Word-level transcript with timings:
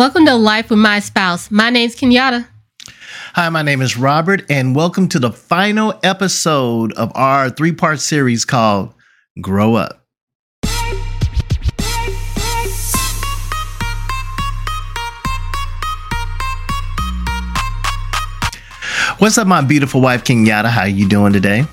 Welcome 0.00 0.24
to 0.24 0.34
Life 0.34 0.70
with 0.70 0.78
My 0.78 0.98
Spouse. 1.00 1.50
My 1.50 1.68
name's 1.68 1.94
Kenyatta. 1.94 2.46
Hi, 3.34 3.50
my 3.50 3.60
name 3.60 3.82
is 3.82 3.98
Robert, 3.98 4.46
and 4.48 4.74
welcome 4.74 5.10
to 5.10 5.18
the 5.18 5.30
final 5.30 5.92
episode 6.02 6.94
of 6.94 7.12
our 7.14 7.50
three 7.50 7.72
part 7.72 8.00
series 8.00 8.46
called 8.46 8.94
Grow 9.42 9.74
Up. 9.74 10.02
What's 19.18 19.36
up, 19.36 19.46
my 19.46 19.60
beautiful 19.60 20.00
wife, 20.00 20.24
Kenyatta? 20.24 20.70
How 20.70 20.80
are 20.80 20.88
you 20.88 21.06
doing 21.06 21.34
today? 21.34 21.66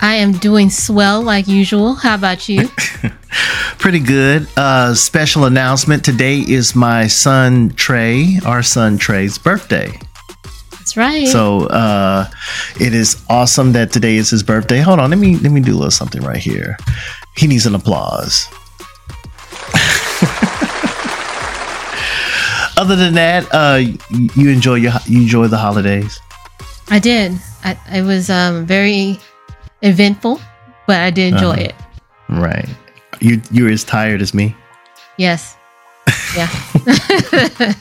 I 0.00 0.14
am 0.14 0.32
doing 0.32 0.70
swell 0.70 1.20
like 1.20 1.46
usual. 1.46 1.92
How 1.92 2.14
about 2.14 2.48
you? 2.48 2.70
Pretty 3.80 4.00
good. 4.00 4.46
Uh, 4.56 4.94
special 4.94 5.46
announcement 5.46 6.04
today 6.04 6.40
is 6.40 6.76
my 6.76 7.06
son 7.06 7.70
Trey, 7.70 8.38
our 8.44 8.62
son 8.62 8.98
Trey's 8.98 9.38
birthday. 9.38 9.90
That's 10.72 10.96
right. 10.98 11.26
So 11.26 11.66
uh, 11.68 12.26
it 12.78 12.92
is 12.94 13.24
awesome 13.30 13.72
that 13.72 13.90
today 13.90 14.16
is 14.16 14.28
his 14.30 14.42
birthday. 14.42 14.80
Hold 14.80 15.00
on, 15.00 15.08
let 15.08 15.18
me 15.18 15.36
let 15.36 15.50
me 15.50 15.60
do 15.62 15.72
a 15.72 15.76
little 15.76 15.90
something 15.90 16.20
right 16.22 16.36
here. 16.36 16.76
He 17.36 17.46
needs 17.46 17.64
an 17.64 17.74
applause. 17.74 18.46
Other 22.76 22.96
than 22.96 23.14
that, 23.14 23.46
uh, 23.50 23.80
you 24.36 24.50
enjoy 24.50 24.74
your 24.74 24.92
you 25.06 25.22
enjoy 25.22 25.46
the 25.48 25.58
holidays. 25.58 26.20
I 26.90 26.98
did. 26.98 27.32
I, 27.64 27.78
it 27.92 28.02
was 28.02 28.28
um, 28.30 28.66
very 28.66 29.18
eventful, 29.80 30.38
but 30.86 30.96
I 31.00 31.10
did 31.10 31.32
enjoy 31.34 31.52
Uh-huh. 31.52 31.62
it. 31.62 31.74
Right. 32.28 32.68
You 33.20 33.40
you're 33.50 33.70
as 33.70 33.84
tired 33.84 34.22
as 34.22 34.32
me. 34.34 34.54
Yes. 35.18 35.56
Yeah. 36.36 36.48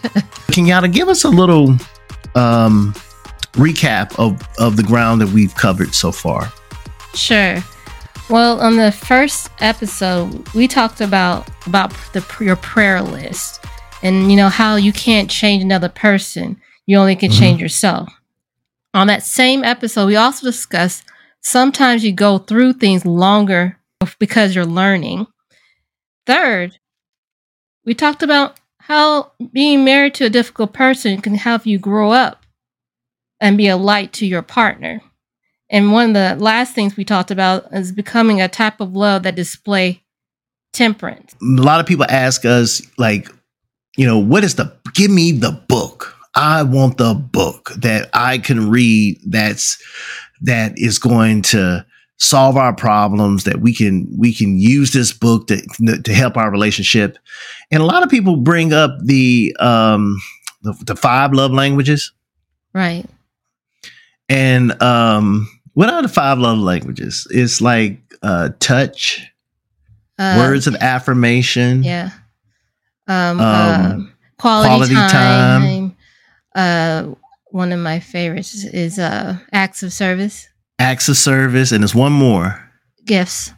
Can 0.52 0.66
y'all 0.66 0.86
give 0.88 1.08
us 1.08 1.24
a 1.24 1.30
little 1.30 1.76
um, 2.36 2.94
recap 3.54 4.18
of 4.20 4.42
of 4.59 4.76
the 4.78 4.84
ground 4.84 5.22
that 5.22 5.30
we've 5.30 5.56
covered 5.56 5.94
so 5.96 6.12
far. 6.12 6.52
sure. 7.14 7.58
Well, 8.30 8.62
on 8.62 8.76
the 8.78 8.92
first 8.92 9.50
episode, 9.59 10.48
we 10.54 10.68
talked 10.68 11.02
about 11.02 11.48
about 11.66 11.92
the 12.14 12.24
your 12.42 12.58
prayer 12.58 13.02
list, 13.02 13.64
and 14.03 14.30
you 14.30 14.38
know 14.38 14.50
how 14.50 14.76
you 14.76 14.94
can't 14.94 15.30
change 15.30 15.64
another 15.64 15.90
person; 15.90 16.59
you 16.86 16.98
only 16.98 17.16
can 17.16 17.31
Mhm. 17.31 17.40
change 17.40 17.62
yourself. 17.62 18.09
On 18.94 19.08
that 19.08 19.24
same 19.24 19.64
episode, 19.64 20.06
we 20.08 20.16
also 20.16 20.46
discussed 20.46 21.03
sometimes 21.42 22.03
you 22.03 22.12
go 22.12 22.38
through 22.38 22.74
things 22.74 23.03
longer 23.06 23.78
because 24.18 24.56
you're 24.56 24.66
learning. 24.66 25.28
Third, 26.26 26.78
we 27.86 27.94
talked 27.94 28.24
about 28.24 28.60
how 28.80 29.32
being 29.52 29.84
married 29.84 30.16
to 30.16 30.26
a 30.26 30.30
difficult 30.30 30.74
person 30.74 31.22
can 31.22 31.36
help 31.36 31.66
you 31.66 31.78
grow 31.78 32.12
up 32.12 32.46
and 33.40 33.58
be 33.58 33.68
a 33.68 33.78
light 33.78 34.14
to 34.14 34.26
your 34.26 34.42
partner. 34.42 35.02
And 35.70 35.92
one 35.92 36.10
of 36.10 36.14
the 36.16 36.44
last 36.44 36.74
things 36.74 36.98
we 36.98 37.06
talked 37.06 37.30
about 37.30 37.72
is 37.72 37.92
becoming 37.92 38.42
a 38.42 38.48
type 38.48 38.82
of 38.82 38.96
love 38.96 39.24
that 39.24 39.36
display 39.36 40.04
temperance. 40.74 41.36
a 41.42 41.62
lot 41.62 41.80
of 41.80 41.86
people 41.88 42.06
ask 42.10 42.46
us 42.46 42.82
like 42.98 43.28
you 43.98 44.06
know 44.06 44.20
what 44.20 44.44
is 44.44 44.56
the 44.56 44.72
give 44.94 45.10
me 45.10 45.32
the 45.32 45.52
book 45.68 46.16
i 46.36 46.62
want 46.62 46.98
the 46.98 47.16
book 47.16 47.72
that 47.76 48.08
i 48.14 48.38
can 48.38 48.70
read 48.70 49.20
that's 49.28 49.82
that 50.42 50.72
is 50.78 51.00
going 51.00 51.42
to 51.42 51.84
solve 52.20 52.58
our 52.58 52.73
problems 52.75 53.45
that 53.45 53.62
we 53.62 53.73
can 53.73 54.08
we 54.17 54.34
can 54.34 54.59
use 54.59 54.92
this 54.92 55.14
book 55.14 55.48
to 55.48 55.62
to 56.03 56.14
help 56.14 56.36
our 56.38 56.52
relationship 56.52 57.17
and 57.72 57.81
a 57.81 57.86
lot 57.86 58.03
of 58.03 58.09
people 58.09 58.36
bring 58.36 58.73
up 58.73 58.92
the 59.03 59.56
um 59.59 60.20
the, 60.62 60.73
the 60.86 60.95
five 60.95 61.31
love 61.34 61.52
languages 61.52 62.12
Right. 62.73 63.06
and 64.28 64.81
um 64.84 65.47
what 65.73 65.90
are 65.90 66.02
the 66.02 66.09
five 66.09 66.38
love 66.40 66.58
languages 66.59 67.25
it's 67.31 67.62
like 67.62 68.00
uh 68.22 68.50
touch 68.59 69.25
Uh, 70.19 70.36
words 70.38 70.68
of 70.68 70.75
affirmation 70.75 71.84
Yeah. 71.84 72.12
Um, 73.07 73.40
Um, 73.40 73.86
um, 73.91 74.13
quality, 74.38 74.68
quality 74.68 74.96
time. 74.96 75.96
Uh, 76.53 77.16
one 77.51 77.72
of 77.72 77.80
my 77.80 78.00
favorites 78.01 78.53
is, 78.53 78.66
is 78.66 79.00
uh, 79.00 79.38
acts 79.53 79.81
of 79.81 79.91
service, 79.94 80.47
acts 80.79 81.09
of 81.09 81.17
service, 81.17 81.72
and 81.72 81.84
there's 81.84 81.94
one 81.95 82.13
more 82.13 82.59
gifts. 83.06 83.51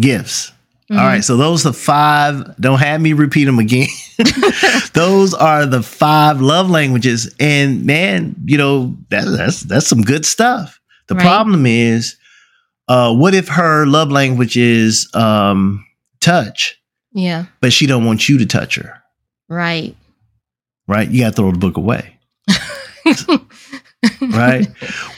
gifts. 0.00 0.52
Mhm. 0.90 0.98
All 0.98 1.06
right, 1.06 1.24
so 1.24 1.36
those 1.36 1.64
are 1.66 1.72
five. 1.72 2.54
Don't 2.60 2.78
have 2.78 3.00
me 3.00 3.12
repeat 3.14 3.44
them 3.44 3.58
again. 3.58 3.88
those 4.92 5.32
are 5.34 5.64
the 5.66 5.82
five 5.82 6.40
love 6.40 6.68
languages, 6.70 7.34
and 7.40 7.84
man, 7.86 8.34
you 8.44 8.58
know 8.58 8.96
that, 9.10 9.24
that's 9.24 9.60
that's 9.62 9.86
some 9.86 10.02
good 10.02 10.26
stuff. 10.26 10.78
The 11.08 11.14
Right. 11.14 11.24
problem 11.24 11.64
is, 11.66 12.16
uh, 12.88 13.14
what 13.14 13.34
if 13.34 13.48
her 13.48 13.86
love 13.86 14.10
language 14.10 14.56
is 14.56 15.08
um, 15.14 15.84
touch, 16.20 16.76
Yeah. 17.12 17.46
but 17.60 17.72
she 17.72 17.86
don't 17.86 18.04
want 18.04 18.28
you 18.28 18.38
to 18.38 18.46
touch 18.46 18.74
her? 18.76 18.98
Right. 19.48 19.96
Right? 20.88 21.08
You 21.10 21.20
got 21.20 21.30
to 21.30 21.36
throw 21.36 21.52
the 21.52 21.58
book 21.58 21.76
away. 21.76 22.18
Right? 24.20 24.66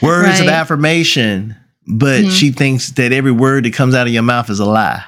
Words 0.01 0.39
of 0.41 0.47
affirmation, 0.47 1.55
but 1.87 2.23
Mhm. 2.25 2.31
she 2.31 2.51
thinks 2.51 2.91
that 2.91 3.11
every 3.11 3.31
word 3.31 3.65
that 3.65 3.73
comes 3.73 3.95
out 3.95 4.07
of 4.07 4.13
your 4.13 4.23
mouth 4.23 4.49
is 4.49 4.59
a 4.59 4.65
lie. 4.65 5.03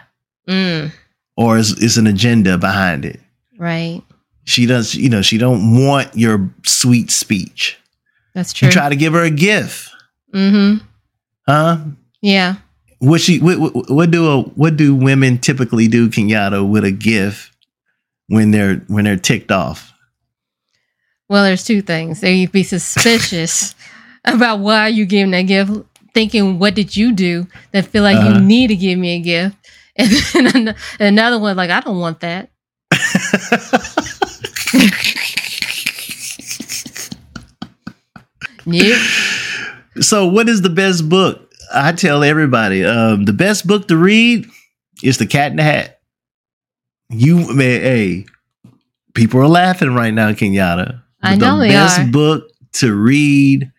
Mm, 0.49 0.91
or 1.35 1.57
is, 1.57 1.73
is 1.83 1.97
an 1.97 2.07
agenda 2.07 2.57
behind 2.57 3.05
it. 3.05 3.19
right. 3.57 4.01
She 4.45 4.65
does, 4.65 4.95
you 4.95 5.09
know, 5.09 5.21
she 5.21 5.37
don't 5.37 5.85
want 5.85 6.15
your 6.15 6.49
sweet 6.65 7.11
speech. 7.11 7.77
That's 8.33 8.53
true. 8.53 8.67
You 8.67 8.71
try 8.71 8.87
to 8.87 8.95
give 8.95 9.11
her 9.11 9.23
a 9.23 9.29
gift, 9.29 9.89
mm-hmm. 10.33 10.85
huh? 11.45 11.79
Yeah. 12.21 12.55
What 12.99 13.19
she 13.19 13.39
what, 13.39 13.59
what, 13.59 13.89
what 13.91 14.09
do 14.09 14.25
a, 14.31 14.41
what 14.43 14.77
do 14.77 14.95
women 14.95 15.37
typically 15.37 15.89
do, 15.89 16.07
Kenyatta, 16.09 16.65
with 16.67 16.85
a 16.85 16.91
gift 16.91 17.51
when 18.27 18.51
they're 18.51 18.77
when 18.87 19.03
they're 19.03 19.17
ticked 19.17 19.51
off? 19.51 19.91
Well, 21.29 21.43
there's 21.43 21.63
two 21.65 21.81
things. 21.81 22.21
They 22.21 22.45
be 22.45 22.63
suspicious 22.63 23.75
about 24.25 24.59
why 24.59 24.87
you 24.87 25.05
giving 25.05 25.31
that 25.31 25.41
gift, 25.43 25.71
thinking, 26.13 26.59
what 26.59 26.73
did 26.75 26.95
you 26.95 27.11
do 27.13 27.47
that 27.71 27.85
feel 27.87 28.03
like 28.03 28.17
Uh-huh. 28.17 28.35
you 28.35 28.41
need 28.41 28.67
to 28.67 28.75
give 28.75 28.97
me 28.97 29.15
a 29.15 29.19
gift? 29.19 29.55
And 29.99 30.11
then 30.67 30.75
another 30.99 31.39
one, 31.39 31.57
like, 31.57 31.71
I 31.71 31.79
don't 31.79 31.99
want 31.99 32.19
that. 32.21 32.49
Yep. 38.65 38.97
so, 40.01 40.27
what 40.27 40.49
is 40.49 40.61
the 40.61 40.69
best 40.69 41.07
book? 41.07 41.51
I 41.73 41.91
tell 41.93 42.23
everybody, 42.23 42.83
um, 42.83 43.25
the 43.25 43.33
best 43.33 43.65
book 43.67 43.87
to 43.87 43.97
read 43.97 44.47
is 45.03 45.17
The 45.17 45.25
Cat 45.25 45.51
in 45.51 45.57
the 45.57 45.63
Hat. 45.63 45.99
You 47.09 47.37
man, 47.53 47.81
hey, 47.81 48.25
people 49.13 49.39
are 49.39 49.47
laughing 49.47 49.93
right 49.95 50.13
now, 50.13 50.31
Kenyatta. 50.31 51.01
I 51.27 51.35
know 51.35 51.59
the 51.59 51.67
best 51.69 51.99
are. 51.99 52.07
book 52.07 52.49
to 52.73 52.93
read 52.93 53.71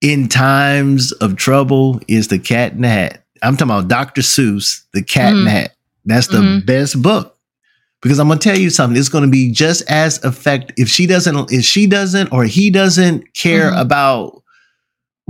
in 0.00 0.28
times 0.28 1.12
of 1.12 1.36
trouble 1.36 2.00
is 2.08 2.28
The 2.28 2.38
Cat 2.38 2.72
in 2.72 2.82
the 2.82 2.88
Hat. 2.88 3.24
I'm 3.42 3.56
talking 3.56 3.70
about 3.70 3.88
Dr. 3.88 4.20
Seuss, 4.22 4.82
The 4.92 5.02
Cat 5.02 5.32
in 5.32 5.44
the 5.44 5.50
Mhm. 5.50 5.52
Hat. 5.52 5.76
That's 6.04 6.26
the 6.28 6.38
Mhm. 6.38 6.66
best 6.66 7.00
book. 7.00 7.36
Because 8.02 8.18
I'm 8.18 8.28
gonna 8.28 8.38
tell 8.40 8.58
you 8.58 8.68
something, 8.68 8.98
it's 8.98 9.08
gonna 9.08 9.28
be 9.28 9.50
just 9.50 9.82
as 9.88 10.18
effective 10.24 10.74
if 10.76 10.88
she 10.88 11.06
doesn't, 11.06 11.50
if 11.50 11.64
she 11.64 11.86
doesn't 11.86 12.28
or 12.32 12.44
he 12.44 12.68
doesn't 12.70 13.32
care 13.34 13.70
Mhm. 13.70 13.80
about 13.80 14.42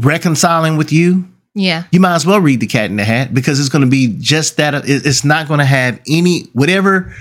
reconciling 0.00 0.76
with 0.76 0.92
you, 0.92 1.24
Yeah. 1.54 1.84
you 1.92 2.00
might 2.00 2.16
as 2.16 2.26
well 2.26 2.40
read 2.40 2.58
The 2.60 2.66
Cat 2.66 2.90
in 2.90 2.96
the 2.96 3.04
Hat 3.04 3.32
because 3.32 3.60
it's 3.60 3.68
gonna 3.68 3.86
be 3.86 4.08
just 4.18 4.56
that. 4.56 4.74
It's 4.88 5.24
not 5.24 5.46
gonna 5.46 5.64
have 5.64 6.00
any 6.08 6.48
whatever 6.52 7.14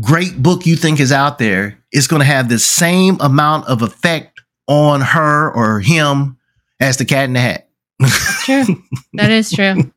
great 0.00 0.42
book 0.42 0.66
you 0.66 0.76
think 0.76 1.00
is 1.00 1.12
out 1.12 1.38
there 1.38 1.78
is 1.92 2.06
going 2.06 2.20
to 2.20 2.26
have 2.26 2.48
the 2.48 2.58
same 2.58 3.16
amount 3.20 3.66
of 3.66 3.82
effect 3.82 4.40
on 4.66 5.00
her 5.00 5.50
or 5.52 5.80
him 5.80 6.38
as 6.80 6.96
the 6.96 7.04
cat 7.04 7.24
in 7.24 7.34
the 7.34 7.40
hat. 7.40 7.68
True. 8.44 8.82
That 9.14 9.30
is 9.30 9.52
true. 9.52 9.92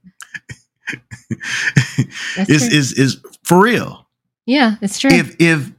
That's 2.35 2.49
is 2.49 2.67
true. 2.67 2.77
is 2.77 2.93
is 2.93 3.21
for 3.43 3.61
real. 3.61 4.07
yeah, 4.45 4.75
it's 4.81 4.99
true. 4.99 5.09
If 5.09 5.37
if 5.39 5.71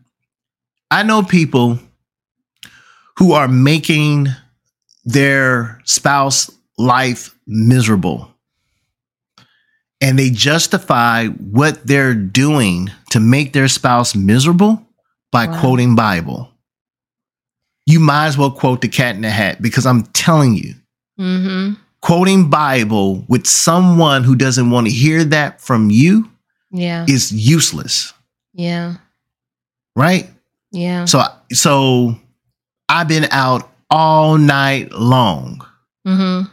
I 0.90 1.02
know 1.02 1.22
people 1.22 1.78
who 3.18 3.32
are 3.32 3.46
making 3.46 4.28
their 5.04 5.80
spouse 5.84 6.50
life 6.78 7.38
miserable 7.46 8.30
and 10.00 10.18
they 10.18 10.30
justify 10.30 11.26
what 11.26 11.86
they're 11.86 12.14
doing 12.14 12.90
to 13.10 13.20
make 13.20 13.52
their 13.52 13.68
spouse 13.68 14.14
miserable 14.14 14.82
by 15.32 15.46
Wow. 15.46 15.60
quoting 15.60 15.94
Bible. 15.96 16.50
You 17.86 18.00
might 18.00 18.26
as 18.26 18.36
well 18.38 18.50
quote 18.50 18.80
the 18.80 18.88
cat 18.88 19.14
in 19.14 19.22
the 19.22 19.30
hat 19.30 19.62
because 19.62 19.86
I'm 19.86 20.02
telling 20.06 20.54
you, 20.56 20.74
mm-hmm. 21.18 21.74
quoting 22.02 22.50
Bible 22.50 23.24
with 23.28 23.46
someone 23.46 24.24
who 24.24 24.34
doesn't 24.34 24.70
want 24.70 24.86
to 24.88 24.92
hear 24.92 25.24
that 25.24 25.60
from 25.60 25.90
you 25.90 26.28
Yeah. 26.72 27.06
is 27.08 27.32
useless, 27.32 28.12
Yeah. 28.54 28.96
right? 29.94 30.28
Yeah. 30.72 31.04
So 31.06 31.22
so 31.52 32.16
I've 32.88 33.08
been 33.08 33.28
out 33.30 33.70
all 33.88 34.36
night 34.36 34.92
long. 34.92 35.64
Mm-hmm. 36.06 36.50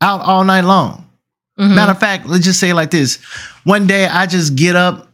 Out 0.00 0.20
all 0.22 0.42
night 0.44 0.64
long. 0.64 1.08
Mm-hmm. 1.62 1.74
Matter 1.74 1.92
of 1.92 2.00
fact, 2.00 2.26
let's 2.26 2.44
just 2.44 2.60
say 2.60 2.70
it 2.70 2.74
like 2.74 2.90
this. 2.90 3.16
One 3.64 3.86
day 3.86 4.06
I 4.06 4.26
just 4.26 4.56
get 4.56 4.76
up 4.76 5.08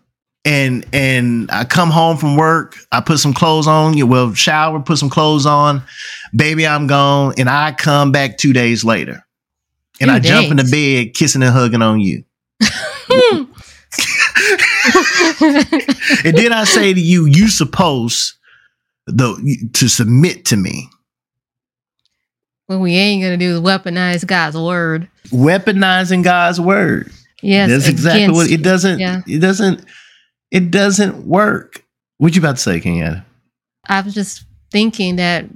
and 0.44 0.86
and 0.92 1.50
I 1.50 1.64
come 1.64 1.90
home 1.90 2.16
from 2.16 2.36
work, 2.36 2.76
I 2.90 3.00
put 3.00 3.18
some 3.18 3.34
clothes 3.34 3.66
on, 3.66 3.96
you 3.96 4.06
well, 4.06 4.32
shower, 4.34 4.80
put 4.80 4.98
some 4.98 5.10
clothes 5.10 5.46
on, 5.46 5.82
baby, 6.34 6.66
I'm 6.66 6.86
gone, 6.86 7.34
and 7.38 7.48
I 7.48 7.72
come 7.72 8.12
back 8.12 8.38
two 8.38 8.52
days 8.52 8.84
later. 8.84 9.24
And 10.00 10.10
Two 10.10 10.16
I 10.16 10.20
jump 10.20 10.50
in 10.50 10.56
the 10.58 10.64
bed, 10.64 11.14
kissing 11.14 11.42
and 11.42 11.52
hugging 11.52 11.82
on 11.82 12.00
you. 12.00 12.24
And 16.24 16.36
then 16.36 16.52
I 16.52 16.64
say 16.64 16.94
to 16.94 17.00
you, 17.00 17.26
you 17.26 17.48
supposed 17.48 18.34
the 19.06 19.70
to 19.74 19.88
submit 19.88 20.44
to 20.46 20.56
me. 20.56 20.88
What 22.68 22.80
we 22.80 22.94
ain't 22.94 23.22
gonna 23.22 23.36
do 23.36 23.54
is 23.54 23.60
weaponize 23.60 24.24
God's 24.26 24.56
word. 24.56 25.08
Weaponizing 25.28 26.22
God's 26.22 26.60
word. 26.60 27.10
Yes, 27.42 27.70
That's 27.70 27.88
exactly 27.88 28.32
what 28.34 28.50
it 28.50 28.62
doesn't 28.62 28.98
yeah. 28.98 29.22
it 29.26 29.40
doesn't 29.40 29.84
it 30.50 30.70
doesn't 30.70 31.26
work. 31.26 31.84
What 32.18 32.34
you 32.34 32.40
about 32.40 32.56
to 32.56 32.62
say, 32.62 32.80
Kenyatta? 32.80 33.24
I 33.88 34.00
was 34.02 34.14
just 34.14 34.44
thinking 34.70 35.16
that 35.16 35.46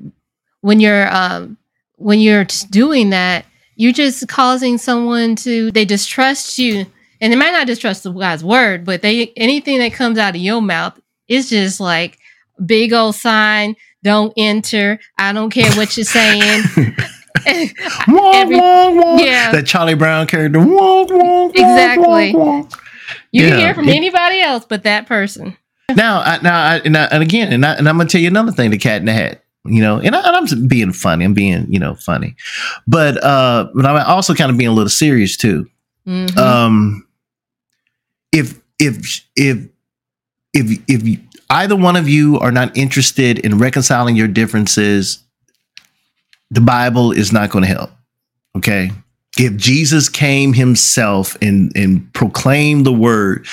when 0.62 0.80
you're 0.80 1.14
um, 1.14 1.58
when 1.96 2.18
you're 2.18 2.46
doing 2.70 3.10
that, 3.10 3.44
you're 3.76 3.92
just 3.92 4.26
causing 4.28 4.78
someone 4.78 5.36
to 5.36 5.70
they 5.70 5.84
distrust 5.84 6.58
you, 6.58 6.86
and 7.20 7.30
they 7.30 7.36
might 7.36 7.52
not 7.52 7.66
distrust 7.66 8.04
the 8.04 8.12
God's 8.12 8.42
word, 8.42 8.86
but 8.86 9.02
they 9.02 9.32
anything 9.36 9.78
that 9.78 9.92
comes 9.92 10.16
out 10.16 10.34
of 10.34 10.40
your 10.40 10.62
mouth 10.62 10.98
is 11.28 11.50
just 11.50 11.78
like 11.78 12.18
big 12.64 12.94
old 12.94 13.16
sign. 13.16 13.76
Don't 14.02 14.32
enter. 14.36 14.98
I 15.18 15.32
don't 15.32 15.50
care 15.50 15.70
what 15.72 15.96
you're 15.96 16.04
saying. 16.04 16.62
Wah, 16.76 18.30
Every- 18.34 18.56
wah, 18.56 18.90
wah. 18.90 19.16
yeah. 19.18 19.52
That 19.52 19.66
Charlie 19.66 19.94
Brown 19.94 20.26
character. 20.26 20.58
Wah, 20.60 21.04
wah, 21.08 21.48
Exactly. 21.48 22.30
You 22.30 23.44
Yeah. 23.44 23.48
can 23.50 23.58
hear 23.58 23.74
from 23.74 23.88
anybody 23.88 24.40
else 24.40 24.64
but 24.68 24.82
that 24.84 25.06
person. 25.06 25.56
Now, 25.94 26.20
I, 26.20 26.38
now, 26.42 26.62
I, 26.62 26.76
and, 26.84 26.96
I, 26.96 27.04
and 27.06 27.22
again, 27.22 27.52
and, 27.52 27.64
I, 27.66 27.74
and 27.74 27.88
I'm 27.88 27.96
going 27.96 28.06
to 28.08 28.12
tell 28.12 28.20
you 28.20 28.28
another 28.28 28.52
thing: 28.52 28.70
the 28.70 28.78
cat 28.78 29.00
in 29.00 29.06
the 29.06 29.12
hat. 29.12 29.42
You 29.64 29.80
know, 29.80 29.98
and, 29.98 30.14
I, 30.16 30.20
and 30.26 30.36
I'm 30.52 30.66
being 30.68 30.92
funny. 30.92 31.24
I'm 31.24 31.34
being, 31.34 31.66
you 31.72 31.78
know, 31.78 31.94
funny, 31.94 32.34
but 32.86 33.22
uh, 33.22 33.68
but 33.74 33.86
I'm 33.86 34.04
also 34.08 34.34
kind 34.34 34.50
of 34.50 34.56
being 34.58 34.70
a 34.70 34.72
little 34.72 34.88
serious 34.88 35.36
too. 35.36 35.68
Mhm. 36.06 36.36
Um, 36.36 37.06
if 38.32 38.58
if 38.80 39.22
if 39.36 39.58
if 40.54 40.80
if 40.88 41.06
you, 41.06 41.18
either 41.52 41.76
one 41.76 41.96
of 41.96 42.08
you 42.08 42.38
are 42.38 42.50
not 42.52 42.76
interested 42.76 43.38
in 43.38 43.58
reconciling 43.58 44.16
your 44.16 44.28
differences, 44.28 45.22
the 46.50 46.60
Bible 46.60 47.12
is 47.12 47.32
not 47.32 47.50
going 47.50 47.62
to 47.64 47.68
help. 47.68 47.90
Okay. 48.56 48.90
If 49.38 49.56
Jesus 49.56 50.08
came 50.08 50.52
himself 50.52 51.36
and, 51.40 51.72
and 51.74 52.12
proclaimed 52.12 52.84
the 52.86 52.92
word 52.92 53.46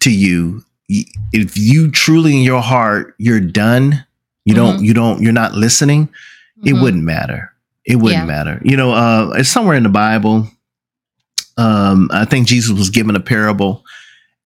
to 0.00 0.10
you, 0.10 0.64
if 0.88 1.56
you 1.56 1.90
truly 1.90 2.36
in 2.36 2.42
your 2.42 2.60
heart, 2.62 3.14
you're 3.18 3.38
done, 3.40 4.04
you 4.44 4.54
don't, 4.54 4.82
you 4.82 4.92
don't, 4.92 5.22
you're 5.22 5.32
not 5.32 5.54
listening, 5.54 6.08
it 6.64 6.74
Mhm. 6.74 6.82
wouldn't 6.82 7.04
matter. 7.04 7.52
It 7.84 7.96
wouldn't 7.96 8.22
Yeah. 8.22 8.26
matter. 8.26 8.60
You 8.64 8.76
know, 8.76 8.90
uh, 8.92 9.30
it's 9.36 9.48
somewhere 9.48 9.76
in 9.76 9.84
the 9.84 9.88
Bible. 9.88 10.50
Um, 11.56 12.08
I 12.12 12.24
think 12.24 12.46
Jesus 12.48 12.72
was 12.76 12.90
given 12.90 13.14
a 13.16 13.20
parable, 13.20 13.84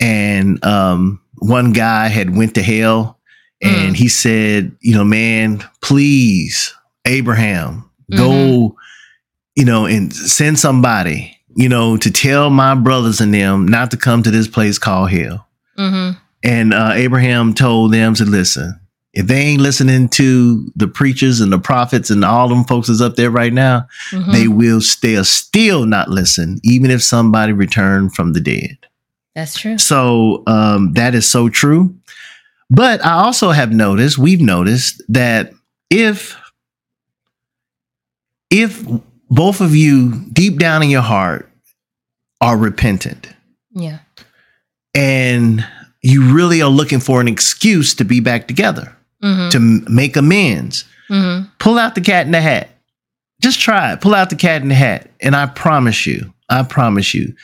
and 0.01 0.63
um, 0.65 1.21
one 1.39 1.73
guy 1.73 2.09
had 2.09 2.37
went 2.37 2.55
to 2.55 2.63
hell, 2.63 3.19
and 3.63 3.97
he 3.97 4.09
said, 4.09 4.73
"You 4.81 4.95
know, 4.95 5.05
man, 5.05 5.65
please, 5.83 6.75
Abraham, 7.07 7.89
go, 8.15 8.77
you 9.57 9.65
know, 9.65 9.87
and 9.87 10.13
send 10.13 10.59
somebody, 10.59 11.37
you 11.57 11.69
know, 11.69 11.97
to 11.97 12.11
tell 12.11 12.51
my 12.51 12.75
brothers 12.75 13.21
and 13.21 13.33
them 13.33 13.67
not 13.67 13.91
to 13.93 13.97
come 13.97 14.23
to 14.23 14.31
this 14.31 14.49
place 14.49 14.79
called 14.79 15.11
hell." 15.11 15.47
Mhm. 15.79 16.17
And 16.43 16.75
uh, 16.75 16.91
Abraham 16.95 17.55
told 17.55 17.93
them 17.93 18.15
to 18.15 18.25
listen. 18.25 18.79
If 19.15 19.29
they 19.29 19.41
ain't 19.41 19.63
listening 19.63 20.09
to 20.11 20.71
the 20.75 20.89
preachers 20.89 21.41
and 21.41 21.53
the 21.53 21.59
prophets 21.59 22.11
and 22.11 22.25
all 22.25 22.49
them 22.49 22.65
folks 22.65 22.89
is 22.89 23.01
up 23.01 23.15
there 23.15 23.31
right 23.31 23.53
now, 23.53 23.87
Mhm. 24.13 24.33
they 24.33 24.49
will 24.49 24.81
still 24.81 25.25
still 25.25 25.87
not 25.87 26.11
listen, 26.11 26.59
even 26.65 26.91
if 26.91 27.03
somebody 27.03 27.53
returned 27.53 28.13
from 28.15 28.33
the 28.33 28.41
dead. 28.41 28.77
That's 29.35 29.59
true. 29.59 29.79
So 29.79 30.43
um, 30.47 30.93
that 30.95 31.15
is 31.15 31.29
so 31.29 31.49
true. 31.49 31.95
But 32.71 33.05
I 33.05 33.13
also 33.13 33.51
have 33.51 33.73
noticed, 33.73 34.17
we've 34.19 34.41
noticed 34.41 35.03
that 35.09 35.53
if 35.91 36.37
if 38.51 38.85
both 39.29 39.61
of 39.61 39.75
you 39.75 40.25
deep 40.33 40.59
down 40.59 40.83
in 40.83 40.91
your 40.91 41.03
heart 41.03 41.51
are 42.41 42.57
repentant 42.57 43.29
Yeah. 43.73 43.99
and 44.95 45.67
you 46.03 46.33
really 46.35 46.63
are 46.63 46.71
looking 46.71 47.01
for 47.01 47.21
an 47.21 47.29
excuse 47.29 47.95
to 47.95 48.05
be 48.05 48.21
back 48.21 48.47
together, 48.49 48.95
Mm-hmm. 49.23 49.49
to 49.51 49.59
make 49.91 50.17
amends, 50.17 50.85
mm-hmm. 51.09 51.47
pull 51.59 51.79
out 51.79 51.95
the 51.95 52.03
cat 52.03 52.27
in 52.27 52.33
the 52.33 52.43
hat. 52.43 52.69
Just 53.41 53.59
try 53.59 53.93
it. 53.95 54.03
Pull 54.03 54.15
out 54.15 54.29
the 54.29 54.37
cat 54.37 54.61
in 54.61 54.69
the 54.69 54.75
hat. 54.75 55.09
And 55.23 55.35
I 55.35 55.47
promise 55.47 56.05
you, 56.07 56.35
I 56.51 56.63
promise 56.63 57.15
you, 57.15 57.35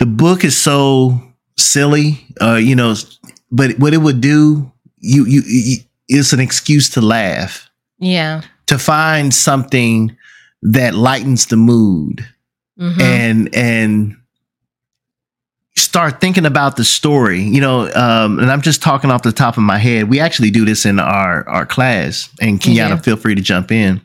the 0.00 0.06
book 0.06 0.42
is 0.44 0.56
so 0.56 1.20
silly, 1.56 2.26
uh, 2.42 2.54
you 2.56 2.74
know, 2.74 2.94
but 3.52 3.78
what 3.78 3.94
it 3.94 3.98
would 3.98 4.20
do, 4.20 4.70
you, 4.98 5.24
you, 5.26 5.42
you 5.46 5.76
it's 6.08 6.32
an 6.32 6.40
excuse 6.40 6.88
to 6.90 7.00
laugh, 7.00 7.70
Yeah. 7.98 8.40
to 8.66 8.78
find 8.78 9.32
something 9.32 10.16
that 10.62 10.94
lightens 10.94 11.46
the 11.46 11.56
mood 11.56 12.26
Mm-hmm. 12.78 13.00
and, 13.00 13.54
and, 13.54 14.16
start 15.76 16.20
thinking 16.20 16.44
about 16.46 16.76
the 16.76 16.84
story 16.84 17.40
you 17.42 17.60
know 17.60 17.90
um, 17.94 18.38
and 18.38 18.50
i'm 18.50 18.60
just 18.60 18.82
talking 18.82 19.10
off 19.10 19.22
the 19.22 19.32
top 19.32 19.56
of 19.56 19.62
my 19.62 19.78
head 19.78 20.10
we 20.10 20.20
actually 20.20 20.50
do 20.50 20.64
this 20.64 20.84
in 20.84 20.98
our 21.00 21.48
our 21.48 21.64
class 21.64 22.28
and 22.40 22.60
kenyatta 22.60 22.74
Yeah. 22.90 22.96
feel 22.98 23.16
free 23.16 23.34
to 23.34 23.40
jump 23.40 23.72
in 23.72 24.00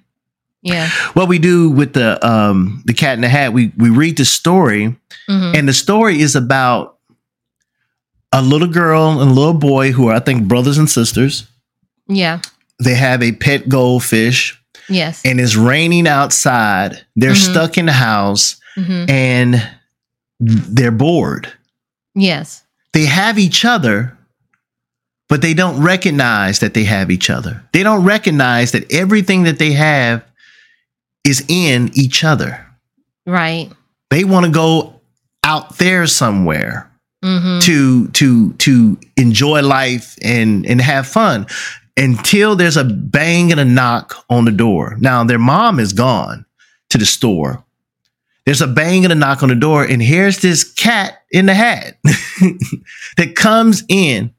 yeah. 0.66 0.90
what 1.14 1.30
we 1.30 1.40
do 1.40 1.70
with 1.70 1.94
the 1.94 2.18
um 2.28 2.82
the 2.86 2.94
cat 2.94 3.14
in 3.14 3.22
the 3.22 3.30
hat 3.30 3.54
we 3.54 3.72
we 3.78 3.90
read 3.90 4.18
the 4.18 4.26
story 4.26 4.96
Mm-hmm. 5.30 5.56
and 5.56 5.68
the 5.68 5.74
story 5.74 6.20
is 6.20 6.36
about 6.36 6.98
a 8.32 8.42
little 8.44 8.68
girl 8.68 9.20
and 9.22 9.32
a 9.32 9.34
little 9.34 9.54
boy 9.56 9.92
who 9.92 10.08
are 10.10 10.16
i 10.16 10.20
think 10.20 10.48
brothers 10.48 10.78
and 10.78 10.90
sisters 10.90 11.48
yeah. 12.08 12.42
they 12.84 12.94
have 12.96 13.24
a 13.24 13.32
pet 13.32 13.68
goldfish 13.70 14.62
Yes. 14.88 15.22
and 15.26 15.40
it's 15.42 15.56
raining 15.56 16.08
outside 16.08 17.06
they're 17.16 17.32
Mhm. 17.34 17.52
stuck 17.52 17.78
in 17.80 17.88
the 17.88 17.94
house 17.94 18.58
mm-hmm. 18.78 19.10
and 19.10 19.68
they're 20.40 20.92
bored 20.92 21.52
Yes. 22.14 22.62
they 22.94 23.06
have 23.06 23.40
each 23.40 23.66
other 23.66 24.16
but 25.28 25.42
they 25.42 25.56
don't 25.56 25.82
recognize 25.82 26.60
that 26.60 26.74
they 26.76 26.84
have 26.84 27.10
each 27.10 27.30
other 27.32 27.64
they 27.74 27.82
don't 27.82 28.04
recognize 28.04 28.74
that 28.74 28.92
everything 28.92 29.44
that 29.44 29.58
they 29.58 29.72
have 29.72 30.22
is 31.26 31.44
in 31.50 31.90
each 31.94 32.24
other 32.24 32.66
Right. 33.26 33.72
they 34.12 34.24
want 34.24 34.46
to 34.46 34.52
go 34.52 35.00
out 35.44 35.78
there 35.78 36.08
somewhere 36.08 36.90
Mm-hmm. 37.24 37.60
to 37.62 38.08
to 38.10 38.54
to 38.54 39.00
enjoy 39.18 39.64
life 39.64 40.16
and 40.22 40.64
and 40.68 40.80
have 40.80 41.08
fun 41.08 41.48
until 41.98 42.56
there's 42.56 42.78
a 42.78 42.84
bang 42.84 43.50
and 43.52 43.60
a 43.60 43.66
knock 43.66 44.24
on 44.30 44.46
the 44.46 44.52
door 44.52 44.96
now 45.00 45.24
their 45.24 45.40
mom 45.40 45.80
is 45.80 45.92
gone 45.92 46.46
to 46.92 47.00
the 47.00 47.06
store 47.06 47.64
there's 48.46 48.62
a 48.62 48.68
bang 48.68 49.06
and 49.06 49.12
a 49.12 49.16
knock 49.16 49.42
on 49.42 49.50
the 49.50 49.56
door 49.56 49.84
and 49.84 50.04
here's 50.04 50.38
this 50.40 50.64
cat 50.74 51.24
in 51.32 51.48
the 51.48 51.56
hat 51.56 51.98
that 53.18 53.34
comes 53.36 53.84
in 53.88 54.32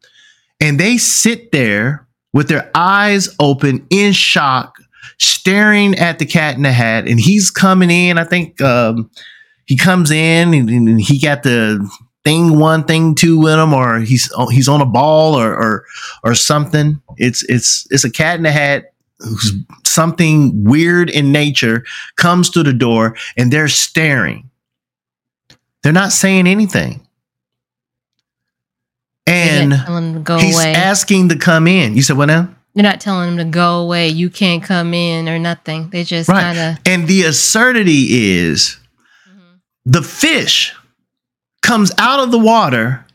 and 0.61 0.79
they 0.79 0.97
sit 0.97 1.51
there 1.51 2.07
with 2.33 2.47
their 2.49 2.71
eyes 2.73 3.35
open 3.41 3.85
in 3.91 4.13
shock 4.13 4.77
staring 5.19 5.95
at 5.97 6.19
the 6.19 6.27
cat 6.27 6.57
in 6.57 6.63
the 6.63 6.73
hat 6.73 7.09
and 7.09 7.19
he's 7.21 7.51
coming 7.51 7.91
in 7.91 8.19
i 8.19 8.25
think 8.25 8.61
um 8.61 9.11
he 9.67 9.77
comes 9.77 10.11
in 10.11 10.55
and, 10.55 10.71
and 10.71 11.01
he 11.01 11.19
got 11.19 11.43
the 11.43 11.89
thing 12.27 12.59
one, 12.59 12.83
thing 12.85 13.15
two 13.15 13.39
with 13.39 13.57
him, 13.57 13.73
or 13.73 14.01
he's 14.01 14.29
he's 14.51 14.69
on 14.69 14.81
a 14.81 14.85
ball 14.87 15.35
or 15.35 15.55
or 15.55 15.85
or 16.25 16.35
something. 16.35 17.01
It's 17.19 17.45
it's 17.45 17.87
it's 17.91 18.05
a 18.05 18.11
cat 18.11 18.37
in 18.37 18.43
the 18.43 18.51
hat 18.51 18.93
who's 19.21 19.55
something 19.85 20.65
weird 20.65 21.09
in 21.09 21.31
nature 21.31 21.85
comes 22.17 22.51
to 22.51 22.65
the 22.65 22.73
door 22.73 23.17
and 23.37 23.53
they're 23.53 23.69
staring. 23.69 24.51
They're 25.85 25.93
not 25.93 26.11
saying 26.11 26.49
anything. 26.49 27.07
And 29.29 29.71
You're 29.71 29.79
not 29.79 29.87
telling 29.87 30.13
them 30.13 30.15
to 30.15 30.21
go 30.21 30.39
he's 30.39 30.57
away. 30.57 30.75
asking 30.75 31.29
to 31.29 31.37
come 31.37 31.69
in. 31.69 31.95
You 31.95 32.03
said 32.03 32.17
what 32.17 32.27
now? 32.27 32.55
You're 32.77 32.83
not 32.83 33.01
telling 33.01 33.35
them 33.35 33.39
to 33.39 33.51
go 33.51 33.81
away. 33.81 34.09
You 34.09 34.29
can't 34.29 34.63
come 34.63 34.93
in 34.93 35.31
or 35.31 35.39
nothing. 35.39 35.89
They 35.89 36.05
just 36.05 36.29
Right. 36.29 36.43
kind 36.43 36.59
of. 36.59 36.79
And 36.85 37.09
the 37.09 37.25
absurdity 37.25 38.35
is 38.37 38.77
mm-hmm. 39.27 39.57
the 39.87 40.03
fish 40.03 40.75
comes 41.63 41.91
out 41.97 42.21
of 42.21 42.33
the 42.33 42.39
water 42.39 43.07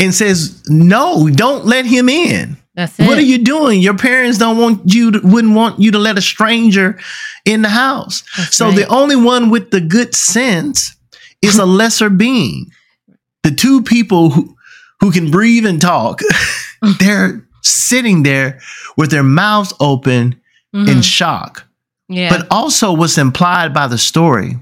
and 0.00 0.12
says, 0.12 0.60
No, 0.68 1.30
don't 1.30 1.64
let 1.64 1.86
him 1.86 2.08
in. 2.08 2.56
That's 2.74 2.98
it. 2.98 3.06
What 3.06 3.16
are 3.16 3.22
you 3.22 3.38
doing? 3.38 3.80
Your 3.80 3.96
parents 3.96 4.38
don't 4.38 4.58
want 4.58 4.92
you 4.92 5.12
to, 5.12 5.20
wouldn't 5.20 5.54
want 5.54 5.78
you 5.78 5.92
to 5.92 5.98
let 6.00 6.18
a 6.18 6.22
stranger 6.22 6.98
in 7.44 7.62
the 7.62 7.68
house. 7.68 8.24
That's 8.36 8.56
so 8.56 8.66
right. 8.66 8.76
the 8.76 8.88
only 8.88 9.16
one 9.16 9.50
with 9.50 9.70
the 9.70 9.80
good 9.80 10.16
sense 10.16 10.96
is 11.40 11.58
a 11.58 11.64
lesser 11.80 12.10
being. 12.10 12.72
The 13.44 13.52
two 13.52 13.82
people 13.82 14.30
who 14.30 14.56
who 14.98 15.12
can 15.12 15.30
breathe 15.30 15.64
and 15.64 15.80
talk, 15.80 16.20
they're 16.98 17.45
sitting 17.66 18.22
there 18.22 18.60
with 18.96 19.10
their 19.10 19.22
mouths 19.22 19.72
open 19.80 20.40
in 20.72 20.84
Mhm. 20.86 21.04
shock. 21.04 21.64
yeah, 22.08 22.28
But 22.30 22.46
also 22.50 22.92
what's 22.92 23.18
implied 23.18 23.72
by 23.74 23.86
the 23.88 23.98
story 23.98 24.58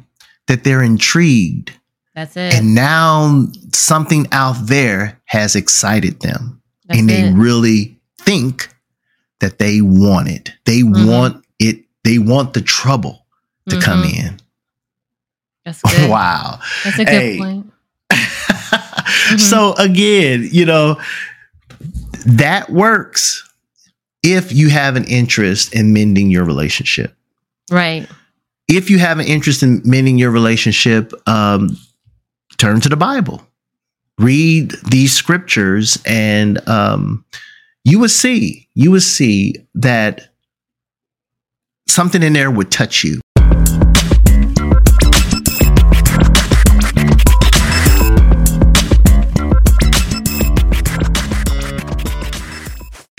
that 0.46 0.64
they're 0.64 0.82
intrigued 0.82 1.72
that's 2.14 2.36
it. 2.36 2.54
and 2.54 2.74
now 2.74 3.46
something 3.72 4.26
out 4.32 4.66
there 4.66 5.18
has 5.26 5.54
excited 5.56 6.20
them 6.20 6.60
that's 6.86 6.98
and 7.00 7.08
they 7.10 7.22
it. 7.28 7.32
really 7.34 7.98
think 8.20 8.68
that 9.40 9.58
they 9.58 9.80
want 9.82 10.28
it. 10.28 10.52
They 10.64 10.80
Mhm. 10.82 11.06
want 11.06 11.44
it. 11.58 11.84
They 12.04 12.18
want 12.18 12.54
the 12.54 12.60
trouble 12.62 13.26
to 13.68 13.78
come 13.80 14.02
Mhm. 14.04 14.18
in. 14.26 14.40
That's 15.64 15.82
good. 15.82 16.08
wow. 16.16 16.60
That's 16.84 16.98
a 16.98 17.04
good 17.04 17.08
Hey. 17.14 17.38
point. 17.38 17.66
So 19.38 19.72
again, 19.74 20.48
you 20.52 20.64
know, 20.66 20.98
that 22.24 22.70
works 22.70 23.48
if 24.22 24.52
you 24.52 24.70
have 24.70 24.96
an 24.96 25.04
interest 25.04 25.74
in 25.74 25.92
mending 25.92 26.30
your 26.30 26.44
relationship. 26.44 27.14
Right. 27.70 28.08
If 28.68 28.90
you 28.90 28.98
have 28.98 29.18
an 29.18 29.26
interest 29.26 29.62
in 29.62 29.82
mending 29.84 30.18
your 30.18 30.30
relationship, 30.30 31.12
um, 31.26 31.76
turn 32.56 32.80
to 32.80 32.88
the 32.88 32.96
Bible, 32.96 33.46
read 34.18 34.72
these 34.88 35.12
scriptures, 35.12 35.98
and 36.06 36.66
um, 36.68 37.24
you 37.84 37.98
will 37.98 38.08
see, 38.08 38.68
you 38.74 38.90
will 38.90 39.00
see 39.00 39.56
that 39.74 40.28
something 41.86 42.22
in 42.22 42.32
there 42.32 42.50
would 42.50 42.70
touch 42.70 43.04
you. 43.04 43.20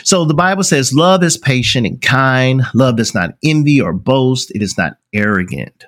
So 0.06 0.24
the 0.24 0.34
Bible 0.34 0.64
says, 0.64 0.94
Love 0.94 1.24
is 1.24 1.38
patient 1.38 1.86
and 1.88 2.02
kind. 2.02 2.62
Love 2.74 2.96
does 2.98 3.14
not 3.14 3.32
envy 3.44 3.82
or 3.82 3.92
boast. 3.92 4.52
It 4.56 4.62
is 4.62 4.78
not 4.78 4.98
arrogant. 5.14 5.84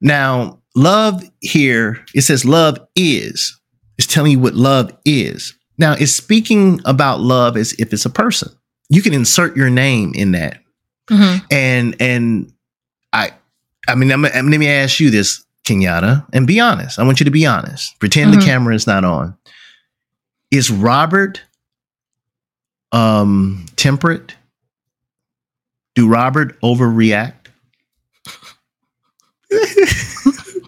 Now, 0.00 0.60
love 0.74 1.22
here, 1.40 2.04
it 2.14 2.22
says 2.22 2.44
love 2.44 2.78
is. 2.94 3.58
It's 3.96 4.06
telling 4.06 4.32
you 4.32 4.38
what 4.38 4.54
love 4.54 4.96
is. 5.04 5.54
Now, 5.76 5.92
it's 5.92 6.12
speaking 6.12 6.80
about 6.84 7.20
love 7.20 7.56
as 7.56 7.72
if 7.74 7.92
it's 7.92 8.04
a 8.04 8.10
person. 8.10 8.52
You 8.88 9.02
can 9.02 9.12
insert 9.12 9.56
your 9.56 9.70
name 9.70 10.12
in 10.14 10.32
that. 10.32 10.60
Mhm. 11.10 11.44
And 11.50 11.96
and 12.00 12.52
I 13.12 13.32
I 13.88 13.94
mean, 13.94 14.12
I'm, 14.12 14.24
I'm- 14.26 14.50
let 14.50 14.60
me 14.60 14.68
ask 14.68 15.00
you 15.00 15.10
this, 15.10 15.44
Kenyatta, 15.64 16.26
and 16.32 16.46
be 16.46 16.60
honest. 16.60 16.98
I 16.98 17.02
want 17.04 17.20
you 17.20 17.24
to 17.24 17.30
be 17.30 17.46
honest. 17.46 17.98
Pretend 17.98 18.32
Mhm. 18.32 18.38
the 18.40 18.44
camera 18.46 18.74
is 18.74 18.86
not 18.86 19.04
on. 19.04 19.36
Is 20.50 20.70
Robert 20.70 21.42
um 22.92 23.66
temperate? 23.76 24.34
Do 25.94 26.08
Robert 26.08 26.60
overreact? 26.60 27.34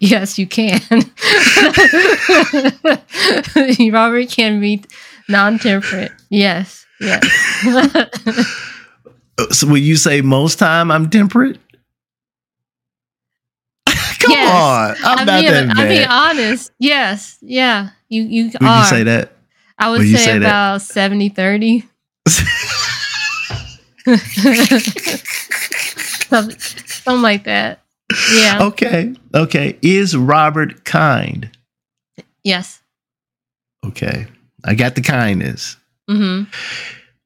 yes, 0.00 0.38
you 0.38 0.46
can. 0.46 0.80
Robert 3.92 4.28
can 4.28 4.60
be 4.60 4.82
non-temperate. 5.28 6.12
Yes. 6.30 6.84
Yes. 7.00 7.24
so 9.50 9.66
will 9.66 9.78
you 9.78 9.96
say 9.96 10.20
most 10.20 10.58
time 10.58 10.90
I'm 10.90 11.08
temperate? 11.10 11.58
Come 14.20 14.30
Yes. 14.30 14.52
on. 14.52 14.96
I'm 15.04 15.18
I'm 15.20 15.26
not 15.26 15.40
being, 15.40 15.52
that 15.52 15.76
I'm 15.76 15.88
being 15.88 16.06
honest. 16.08 16.70
Yes. 16.78 17.38
Yeah. 17.42 17.90
You 18.08 18.22
you 18.22 18.44
Would 18.60 18.62
are. 18.62 18.78
you 18.80 18.84
say 18.84 19.02
that? 19.04 19.32
I 19.82 19.90
would 19.90 20.02
say, 20.02 20.14
say 20.16 20.38
that? 20.38 20.46
about 20.46 20.82
70 20.82 21.28
30. 21.30 21.84
something, 26.28 26.58
something 26.58 27.22
like 27.22 27.44
that. 27.44 27.82
Yeah. 28.32 28.58
Okay. 28.62 29.14
Okay. 29.34 29.78
Is 29.82 30.16
Robert 30.16 30.84
kind? 30.84 31.50
Yes. 32.44 32.80
Okay. 33.84 34.26
I 34.64 34.74
got 34.74 34.94
the 34.94 35.02
kindness. 35.02 35.76
hmm 36.08 36.44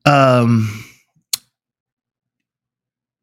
Um 0.07 0.85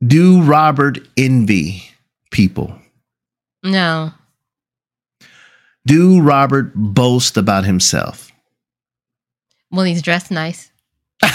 do 0.06 0.42
Robert 0.44 1.00
envy 1.18 1.90
people? 2.32 2.76
No. 3.64 4.12
Do 5.88 6.22
Robert 6.22 6.72
boast 6.76 7.38
about 7.38 7.64
himself? 7.66 8.33
Well, 9.74 9.86
he's 9.86 10.02
dressed 10.02 10.32
nice. 10.32 10.72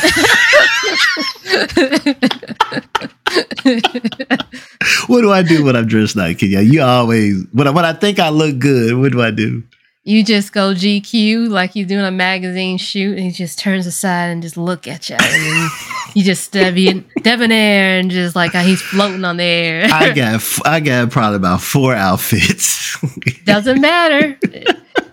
What 5.06 5.22
do 5.22 5.30
I 5.32 5.42
do 5.42 5.64
when 5.64 5.76
I'm 5.76 5.86
dressed 5.86 6.16
like 6.16 6.38
Kenya? 6.38 6.60
You 6.60 6.82
always 6.82 7.44
when 7.52 7.66
I, 7.66 7.70
when 7.70 7.84
I 7.84 7.92
think 7.92 8.18
I 8.18 8.28
look 8.30 8.58
good, 8.58 8.96
what 8.98 9.12
do 9.12 9.22
I 9.22 9.30
do? 9.30 9.62
you 10.08 10.24
just 10.24 10.54
go 10.54 10.72
GQ 10.72 11.50
like 11.50 11.76
you're 11.76 11.86
doing 11.86 12.04
a 12.06 12.10
magazine 12.10 12.78
shoot, 12.78 13.18
and 13.18 13.26
he 13.26 13.30
just 13.30 13.58
turns 13.58 13.86
aside 13.86 14.28
and 14.28 14.42
just 14.42 14.56
look 14.56 14.88
at 14.88 15.10
you, 15.10 15.16
and 15.20 15.70
you 16.14 16.22
just 16.24 16.50
debi- 16.50 17.04
debonair 17.22 17.98
and 17.98 18.10
just 18.10 18.34
like 18.34 18.52
he's 18.52 18.80
floating 18.80 19.24
on 19.26 19.36
the 19.36 19.44
air. 19.44 19.86
I 19.92 20.14
got 20.14 20.42
I 20.64 20.80
got 20.80 21.10
probably 21.10 21.36
about 21.36 21.60
four 21.60 21.94
outfits. 21.94 22.96
Doesn't 23.44 23.82
matter 23.82 24.38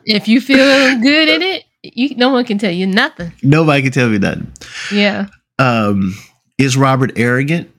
if 0.05 0.29
you 0.29 0.39
feel 0.39 0.57
good 1.01 1.27
in 1.27 1.41
it. 1.41 1.65
You, 1.93 2.15
no 2.15 2.29
one 2.29 2.45
can 2.45 2.57
tell 2.57 2.71
you 2.71 2.87
nothing. 2.87 3.31
Nobody 3.43 3.83
can 3.83 3.91
tell 3.91 4.09
me 4.09 4.17
nothing. 4.17 4.51
Yeah. 4.91 5.27
Um, 5.59 6.15
is 6.57 6.77
Robert 6.77 7.13
arrogant? 7.17 7.71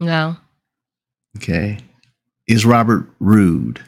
No. 0.00 0.36
Okay. 1.36 1.78
Is 2.46 2.64
Robert 2.64 3.06
rude? 3.20 3.80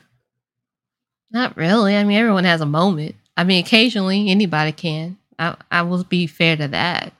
Not 1.30 1.56
really. 1.56 1.96
I 1.96 2.04
mean, 2.04 2.18
everyone 2.18 2.44
has 2.44 2.60
a 2.60 2.66
moment. 2.66 3.14
I 3.36 3.44
mean, 3.44 3.64
occasionally 3.64 4.30
anybody 4.30 4.72
can. 4.72 5.16
I 5.38 5.56
I 5.70 5.82
will 5.82 6.04
be 6.04 6.26
fair 6.26 6.56
to 6.56 6.68
that. 6.68 7.12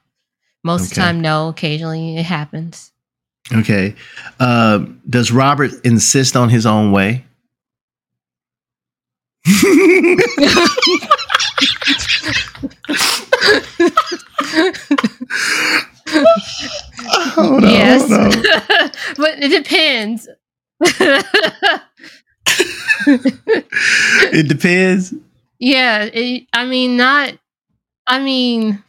Most 0.63 0.83
of 0.85 0.89
the 0.91 0.95
time, 0.97 1.21
no. 1.21 1.49
Occasionally, 1.49 2.19
it 2.19 2.25
happens. 2.25 2.93
Okay. 3.53 3.95
Um, 4.39 5.01
does 5.09 5.33
Robert 5.33 5.73
insist 5.85 6.37
on 6.37 6.51
his 6.51 6.67
own 6.67 6.93
way? 6.93 7.25
Hold 17.47 17.65
on, 17.65 17.71
yes, 17.71 18.11
on. 18.11 18.31
but 19.17 19.43
it 19.43 19.65
depends. 19.65 20.29
It 24.33 24.49
depends. 24.49 25.15
yeah, 25.59 26.05
it, 26.05 26.47
I 26.53 26.65
mean, 26.67 26.97
not. 26.97 27.35
I 28.07 28.21
mean, 28.21 28.83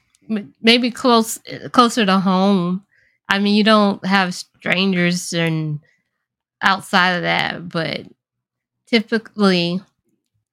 maybe 0.62 0.92
close 0.92 1.40
closer 1.72 2.06
to 2.06 2.20
home. 2.20 2.86
I 3.30 3.40
mean, 3.40 3.56
you 3.56 3.64
don't 3.64 4.04
have 4.06 4.34
strangers 4.34 5.34
and 5.34 5.80
outside 6.62 7.12
of 7.12 7.22
that, 7.24 7.70
but 7.70 8.02
typically 8.88 9.82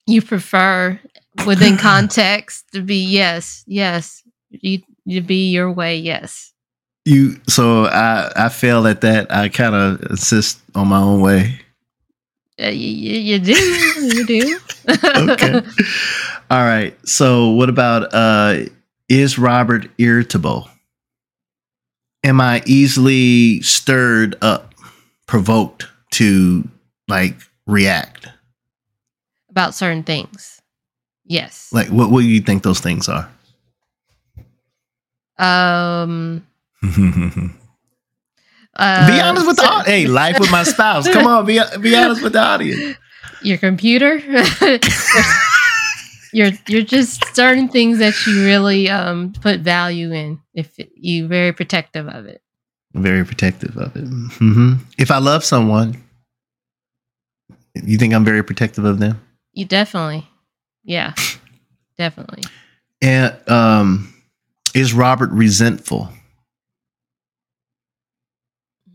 you 0.06 0.22
prefer 0.22 1.00
within 1.46 1.76
context 1.78 2.66
to 2.72 2.82
be 2.82 2.96
yes, 2.96 3.64
yes, 3.66 4.22
you 4.50 4.82
you 5.04 5.20
be 5.22 5.50
your 5.50 5.72
way, 5.72 5.96
yes. 5.98 6.52
You 7.08 7.40
so 7.48 7.86
I 7.86 8.30
I 8.36 8.48
fail 8.50 8.86
at 8.86 9.00
that. 9.00 9.32
I 9.32 9.48
kind 9.48 9.74
of 9.74 10.02
insist 10.10 10.60
on 10.74 10.88
my 10.88 11.00
own 11.00 11.22
way. 11.22 11.58
Uh, 12.60 12.66
you, 12.66 13.14
you 13.18 13.38
do, 13.38 13.52
you 14.02 14.26
do. 14.26 14.58
Okay. 14.90 15.62
All 16.50 16.64
right. 16.64 16.94
So 17.08 17.48
what 17.52 17.70
about 17.70 18.12
uh 18.12 18.66
is 19.08 19.38
Robert 19.38 19.88
irritable? 19.96 20.68
Am 22.24 22.42
I 22.42 22.62
easily 22.66 23.62
stirred 23.62 24.36
up, 24.42 24.74
provoked 25.26 25.86
to 26.10 26.68
like 27.08 27.36
react? 27.66 28.28
About 29.48 29.74
certain 29.74 30.02
things, 30.02 30.60
yes. 31.24 31.70
Like 31.72 31.88
what 31.88 32.10
what 32.10 32.20
do 32.20 32.26
you 32.28 32.42
think 32.42 32.64
those 32.64 32.80
things 32.80 33.08
are? 33.08 33.30
Um. 35.38 36.44
Be 36.82 37.50
Uh, 38.76 39.20
honest 39.24 39.46
with 39.46 39.56
the 39.56 39.62
so- 39.62 39.68
au- 39.80 39.82
hey 39.84 40.06
life 40.06 40.38
with 40.38 40.50
my 40.50 40.62
spouse. 40.62 41.08
Come 41.08 41.26
on, 41.26 41.44
be 41.46 41.60
be 41.80 41.96
honest 41.96 42.22
with 42.22 42.32
the 42.34 42.40
audience. 42.42 42.96
your 43.42 43.58
computer. 43.58 44.18
you're 46.32 46.50
you're 46.68 46.82
just 46.82 47.24
certain 47.34 47.68
things 47.68 47.98
that 47.98 48.14
you 48.26 48.44
really 48.44 48.88
um 48.88 49.32
put 49.40 49.60
value 49.60 50.12
in. 50.12 50.40
If 50.54 50.78
you 50.94 51.26
very 51.26 51.52
protective 51.52 52.06
of 52.08 52.26
it. 52.26 52.40
Very 52.94 53.24
protective 53.24 53.76
of 53.76 53.96
it. 53.96 54.04
hmm 54.06 54.74
If 54.98 55.10
I 55.10 55.18
love 55.18 55.44
someone, 55.44 56.02
you 57.74 57.98
think 57.98 58.14
I'm 58.14 58.24
very 58.24 58.42
protective 58.44 58.84
of 58.84 58.98
them? 58.98 59.20
You 59.52 59.64
definitely, 59.64 60.26
yeah, 60.84 61.14
definitely. 61.96 62.42
And 63.02 63.34
um, 63.48 64.14
is 64.74 64.92
Robert 64.94 65.30
resentful? 65.30 66.08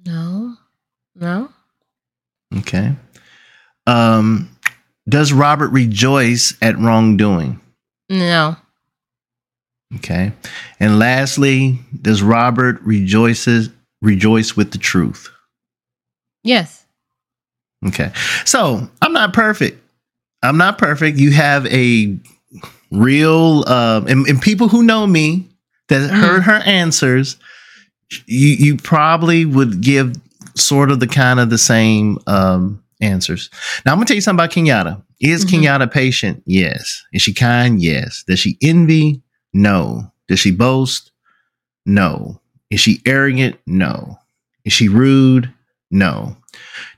No, 0.05 0.55
no. 1.15 1.49
Okay. 2.57 2.95
Um, 3.87 4.49
does 5.07 5.33
Robert 5.33 5.69
rejoice 5.69 6.55
at 6.61 6.77
wrongdoing? 6.77 7.59
No. 8.09 8.57
Okay. 9.95 10.31
And 10.79 10.99
lastly, 10.99 11.79
does 12.01 12.21
Robert 12.21 12.81
rejoices 12.81 13.69
rejoice 14.01 14.55
with 14.55 14.71
the 14.71 14.77
truth? 14.77 15.29
Yes. 16.43 16.85
Okay. 17.87 18.11
So 18.45 18.89
I'm 19.01 19.13
not 19.13 19.33
perfect. 19.33 19.81
I'm 20.41 20.57
not 20.57 20.77
perfect. 20.77 21.17
You 21.17 21.31
have 21.31 21.65
a 21.67 22.17
real 22.91 23.63
uh, 23.67 24.03
and, 24.07 24.27
and 24.27 24.41
people 24.41 24.67
who 24.67 24.83
know 24.83 25.07
me 25.07 25.47
that 25.89 26.09
heard 26.09 26.43
her 26.43 26.61
answers, 26.65 27.37
you 28.27 28.49
you 28.49 28.77
probably 28.77 29.45
would 29.45 29.81
give 29.81 30.15
sort 30.55 30.91
of 30.91 30.99
the 30.99 31.07
kind 31.07 31.39
of 31.39 31.49
the 31.49 31.57
same 31.57 32.17
um 32.27 32.83
answers. 33.01 33.49
Now 33.85 33.91
I'm 33.91 33.97
gonna 33.97 34.05
tell 34.05 34.15
you 34.15 34.21
something 34.21 34.43
about 34.43 34.51
Kenyatta. 34.53 35.01
Is 35.19 35.45
Mhm. 35.45 35.49
Kenyatta 35.63 35.91
patient? 35.91 36.43
Yes. 36.45 37.03
Is 37.13 37.21
she 37.21 37.33
kind? 37.33 37.81
Yes. 37.81 38.23
Does 38.27 38.39
she 38.39 38.57
envy? 38.61 39.21
No. 39.53 40.11
Does 40.27 40.39
she 40.39 40.51
boast? 40.51 41.11
No. 41.85 42.39
Is 42.69 42.79
she 42.79 43.01
arrogant? 43.05 43.57
No. 43.67 44.17
Is 44.65 44.73
she 44.73 44.87
rude? 44.87 45.51
No. 45.91 46.35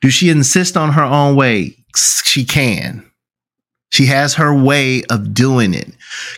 Do 0.02 0.10
she 0.10 0.30
insist 0.30 0.78
on 0.78 0.94
her 0.94 1.04
own 1.04 1.36
way? 1.36 1.76
She 2.24 2.44
can. 2.46 3.04
She 3.92 4.06
has 4.08 4.34
her 4.36 4.54
way 4.54 5.04
of 5.10 5.34
doing 5.34 5.74
it. 5.74 5.92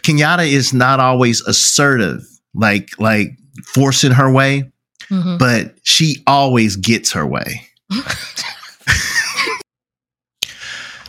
Kenyatta 0.04 0.48
is 0.48 0.74
not 0.74 1.00
always 1.00 1.42
assertive, 1.42 2.22
like 2.54 2.90
like 3.00 3.32
forcing 3.66 4.12
her 4.12 4.32
way, 4.32 4.70
Mhm. 5.12 5.38
but 5.40 5.76
she 5.84 6.24
always 6.28 6.76
gets 6.76 7.12
her 7.12 7.26
way. 7.26 7.68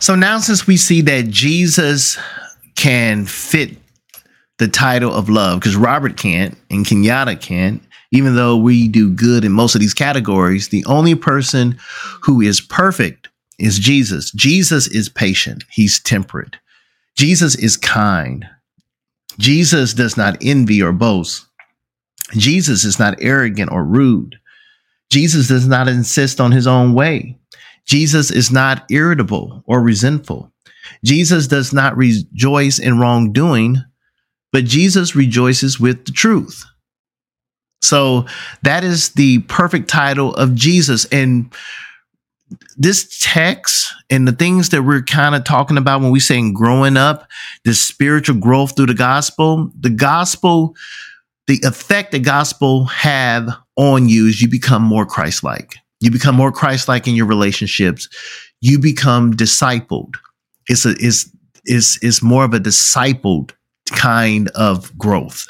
So 0.01 0.15
now, 0.15 0.39
since 0.39 0.65
we 0.65 0.77
see 0.77 1.01
that 1.01 1.27
Jesus 1.29 2.17
can 2.75 3.25
fit 3.25 3.77
the 4.57 4.67
title 4.69 5.13
of 5.13 5.29
love, 5.29 5.59
because 5.59 5.75
Robert 5.75 6.15
can't 6.15 6.57
and 6.71 6.85
Kenyatta 6.85 7.39
can't, 7.39 7.83
even 8.11 8.35
though 8.35 8.55
we 8.55 8.87
do 8.87 9.09
good 9.09 9.43
in 9.43 9.51
most 9.51 9.75
of 9.75 9.81
these 9.81 9.93
categories, 9.93 10.69
the 10.69 10.85
only 10.85 11.15
person 11.15 11.77
who 12.23 12.39
is 12.41 12.61
perfect 12.61 13.27
is 13.59 13.77
Jesus. 13.77 14.31
Jesus 14.31 14.87
is 14.87 15.09
patient, 15.09 15.65
he's 15.69 15.99
temperate. 15.99 16.55
Jesus 17.17 17.55
is 17.55 17.75
kind. 17.75 18.47
Jesus 19.37 19.93
does 19.93 20.15
not 20.15 20.37
envy 20.41 20.81
or 20.81 20.93
boast. 20.93 21.45
Jesus 22.31 22.83
is 22.83 22.99
not 22.99 23.17
arrogant 23.21 23.71
or 23.71 23.83
rude. 23.83 24.39
Jesus 25.09 25.47
does 25.47 25.67
not 25.67 25.87
insist 25.87 26.39
on 26.39 26.51
his 26.51 26.67
own 26.67 26.93
way. 26.93 27.37
Jesus 27.85 28.29
is 28.29 28.51
not 28.51 28.85
irritable 28.91 29.63
or 29.65 29.81
resentful. 29.81 30.51
Jesus 31.03 31.47
does 31.47 31.73
not 31.73 31.97
rejoice 31.97 32.77
in 32.77 32.99
wrongdoing, 32.99 33.77
but 34.51 34.65
Jesus 34.65 35.15
rejoices 35.15 35.79
with 35.79 36.05
the 36.05 36.11
truth. 36.11 36.65
So 37.81 38.25
that 38.63 38.83
is 38.83 39.09
the 39.09 39.39
perfect 39.39 39.89
title 39.89 40.35
of 40.35 40.53
Jesus. 40.53 41.05
And 41.05 41.51
this 42.77 43.19
text 43.21 43.93
and 44.09 44.27
the 44.27 44.31
things 44.31 44.69
that 44.69 44.83
we're 44.83 45.03
kind 45.03 45.35
of 45.35 45.43
talking 45.43 45.77
about 45.77 46.01
when 46.01 46.11
we're 46.11 46.19
saying 46.19 46.53
growing 46.53 46.97
up, 46.97 47.27
this 47.63 47.81
spiritual 47.81 48.35
growth 48.35 48.75
through 48.75 48.87
the 48.87 48.93
gospel, 48.93 49.71
the 49.79 49.89
gospel, 49.89 50.75
the 51.49 51.59
effect 51.63 52.11
the 52.11 52.19
gospel 52.19 52.85
have 52.85 53.49
on 53.75 54.07
you 54.07 54.27
is 54.27 54.39
you 54.39 54.47
become 54.47 54.83
more 54.83 55.03
Christ-like. 55.03 55.77
You 55.99 56.11
become 56.11 56.35
more 56.35 56.51
Christ-like 56.51 57.07
in 57.07 57.15
your 57.15 57.25
relationships. 57.25 58.07
You 58.61 58.77
become 58.77 59.33
discipled. 59.33 60.13
It's 60.67 60.85
a 60.85 60.91
is 61.03 61.33
is 61.65 61.97
is 62.03 62.21
more 62.21 62.45
of 62.45 62.53
a 62.53 62.59
discipled 62.59 63.53
kind 63.95 64.49
of 64.49 64.95
growth. 64.95 65.47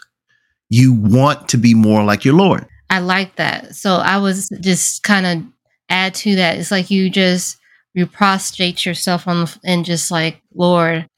You 0.70 0.94
want 0.94 1.50
to 1.50 1.58
be 1.58 1.74
more 1.74 2.06
like 2.06 2.24
your 2.24 2.36
Lord. 2.36 2.66
I 2.90 3.00
like 3.00 3.36
that. 3.36 3.76
So 3.76 3.96
I 3.96 4.20
was 4.20 4.48
just 4.62 5.04
kind 5.04 5.26
of 5.26 5.44
add 5.90 6.16
to 6.16 6.38
that. 6.38 6.58
It's 6.60 6.72
like 6.72 6.90
you 6.90 7.10
just 7.10 7.58
you 7.94 8.06
prostrate 8.06 8.86
yourself 8.86 9.28
on 9.28 9.42
the, 9.42 9.60
and 9.66 9.84
just 9.84 10.12
like 10.12 10.42
Lord, 10.54 11.10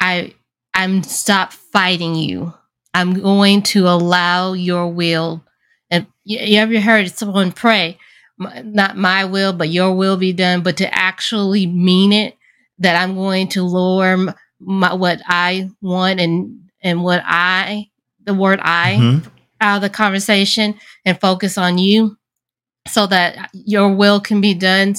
I 0.00 0.32
I'm 0.72 1.02
stop 1.02 1.52
fighting 1.52 2.14
you. 2.14 2.54
I'm 2.94 3.14
going 3.20 3.62
to 3.62 3.88
allow 3.88 4.52
your 4.52 4.88
will. 4.88 5.44
And 5.90 6.06
you, 6.24 6.38
you 6.38 6.58
ever 6.58 6.80
heard 6.80 7.10
someone 7.10 7.52
pray, 7.52 7.98
not 8.38 8.96
my 8.96 9.24
will, 9.24 9.52
but 9.52 9.68
your 9.70 9.94
will 9.94 10.16
be 10.16 10.32
done, 10.32 10.62
but 10.62 10.76
to 10.78 10.92
actually 10.94 11.66
mean 11.66 12.12
it 12.12 12.36
that 12.78 13.00
I'm 13.00 13.14
going 13.14 13.48
to 13.48 13.62
lower 13.62 14.34
my, 14.60 14.94
what 14.94 15.20
I 15.26 15.70
want 15.80 16.20
and 16.20 16.58
and 16.82 17.02
what 17.02 17.22
I 17.24 17.88
the 18.24 18.34
word 18.34 18.60
I 18.62 18.96
Mhm. 18.98 19.26
out 19.60 19.76
of 19.76 19.82
the 19.82 19.90
conversation 19.90 20.74
and 21.04 21.20
focus 21.20 21.56
on 21.58 21.78
you 21.78 22.16
so 22.88 23.06
that 23.06 23.50
your 23.52 23.94
will 23.94 24.20
can 24.20 24.40
be 24.40 24.54
done 24.54 24.94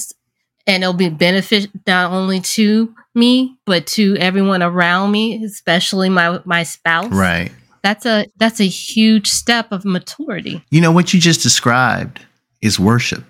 and 0.66 0.82
it'll 0.82 0.92
be 0.94 1.08
benefit 1.10 1.68
not 1.86 2.12
only 2.12 2.40
to 2.40 2.94
me 3.14 3.56
but 3.66 3.86
to 3.86 4.16
everyone 4.18 4.62
around 4.62 5.10
me 5.12 5.44
especially 5.44 6.08
my 6.08 6.40
my 6.44 6.62
spouse 6.62 7.12
Right. 7.12 7.52
That's 7.84 8.04
a 8.06 8.26
that's 8.36 8.60
a 8.60 8.66
huge 8.66 9.28
step 9.28 9.70
of 9.70 9.84
maturity 9.84 10.64
You 10.70 10.80
know 10.80 10.90
what 10.90 11.14
you 11.14 11.20
just 11.20 11.42
described 11.42 12.20
is 12.60 12.80
worship. 12.80 13.24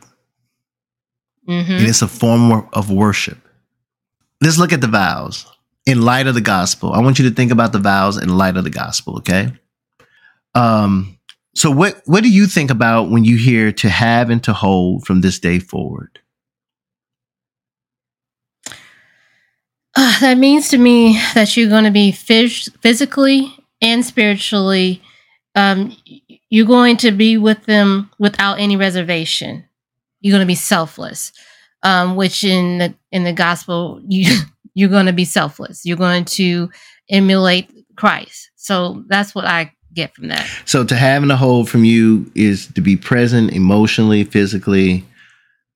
hmm 1.46 1.52
and 1.78 1.86
it's 1.86 2.00
a 2.02 2.08
form 2.08 2.66
of 2.72 2.90
worship. 2.90 3.38
Let's 4.40 4.58
look 4.58 4.72
at 4.72 4.80
the 4.80 4.86
vows 4.88 5.44
in 5.86 6.00
light 6.02 6.26
of 6.26 6.34
the 6.34 6.40
gospel. 6.40 6.92
I 6.92 7.00
want 7.00 7.18
you 7.18 7.28
to 7.28 7.34
think 7.34 7.52
about 7.52 7.72
the 7.72 7.78
vows 7.78 8.16
in 8.16 8.28
light 8.38 8.56
of 8.56 8.64
the 8.64 8.70
gospel, 8.70 9.18
okay? 9.18 9.52
Um, 10.54 11.18
so 11.54 11.70
what 11.70 12.00
what 12.06 12.22
do 12.22 12.30
you 12.30 12.46
think 12.46 12.70
about 12.70 13.10
when 13.10 13.24
you 13.24 13.36
hear 13.36 13.72
to 13.72 13.88
have 13.88 14.30
and 14.30 14.42
to 14.44 14.52
hold 14.52 15.04
from 15.06 15.20
this 15.20 15.38
day 15.38 15.58
forward? 15.58 16.20
Uh, 19.96 20.20
that 20.20 20.38
means 20.38 20.68
to 20.68 20.78
me 20.78 21.18
that 21.34 21.56
you're 21.56 21.68
going 21.68 21.84
to 21.84 21.90
be 21.90 22.10
phys- 22.12 22.70
physically 22.80 23.56
and 23.80 24.04
spiritually 24.04 25.02
um, 25.54 25.96
you're 26.48 26.66
going 26.66 26.96
to 26.96 27.12
be 27.12 27.36
with 27.36 27.64
them 27.66 28.10
without 28.18 28.58
any 28.58 28.76
reservation. 28.76 29.64
You're 30.20 30.32
going 30.32 30.44
to 30.44 30.46
be 30.46 30.56
selfless 30.56 31.32
um, 31.84 32.16
which 32.16 32.42
in 32.42 32.78
the 32.78 32.94
in 33.12 33.22
the 33.22 33.32
gospel 33.32 34.00
you 34.08 34.40
you're 34.74 34.88
going 34.88 35.06
to 35.06 35.12
be 35.12 35.24
selfless. 35.24 35.86
You're 35.86 35.96
going 35.96 36.24
to 36.24 36.70
emulate 37.08 37.70
christ. 37.96 38.50
So 38.56 39.04
that's 39.06 39.34
what 39.34 39.44
i 39.44 39.70
get 39.94 40.12
from 40.12 40.26
that. 40.26 40.44
So 40.64 40.82
to 40.82 40.96
have 40.96 41.22
and 41.22 41.30
to 41.30 41.36
hold 41.36 41.70
from 41.70 41.84
you 41.84 42.28
is 42.34 42.66
to 42.74 42.80
be 42.80 42.96
present 42.96 43.52
emotionally, 43.52 44.24
physically, 44.24 45.04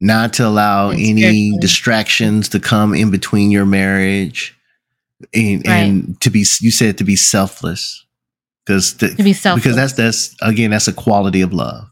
not 0.00 0.32
to 0.34 0.46
allow 0.48 0.90
any 0.90 1.56
distractions 1.60 2.48
to 2.48 2.58
come 2.58 2.94
in 2.94 3.12
between 3.12 3.52
your 3.52 3.64
marriage, 3.64 4.57
and, 5.34 5.66
and 5.66 6.20
to 6.20 6.30
be 6.30 6.40
you 6.60 6.70
said 6.70 6.98
to 6.98 7.04
be 7.04 7.16
selfless 7.16 8.04
because 8.64 8.92
to 8.94 9.14
be 9.16 9.32
selfless 9.32 9.64
because 9.64 9.76
that's 9.76 9.92
that's 9.94 10.36
again 10.42 10.70
that's 10.70 10.88
a 10.88 10.92
quality 10.92 11.40
of 11.40 11.52
love. 11.52 11.88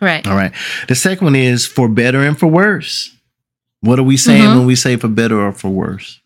Right. 0.00 0.26
All 0.26 0.34
right. 0.34 0.52
The 0.88 0.94
second 0.96 1.24
one 1.26 1.36
is 1.36 1.64
for 1.64 1.88
better 1.88 2.20
and 2.22 2.38
for 2.38 2.48
worse. 2.48 3.16
What 3.80 3.98
are 3.98 4.02
we 4.04 4.16
saying 4.16 4.42
Mhm. 4.42 4.56
when 4.58 4.66
we 4.66 4.74
say 4.76 4.96
for 4.96 5.08
better 5.08 5.40
or 5.40 5.52
for 5.52 5.68
worse? 5.70 6.18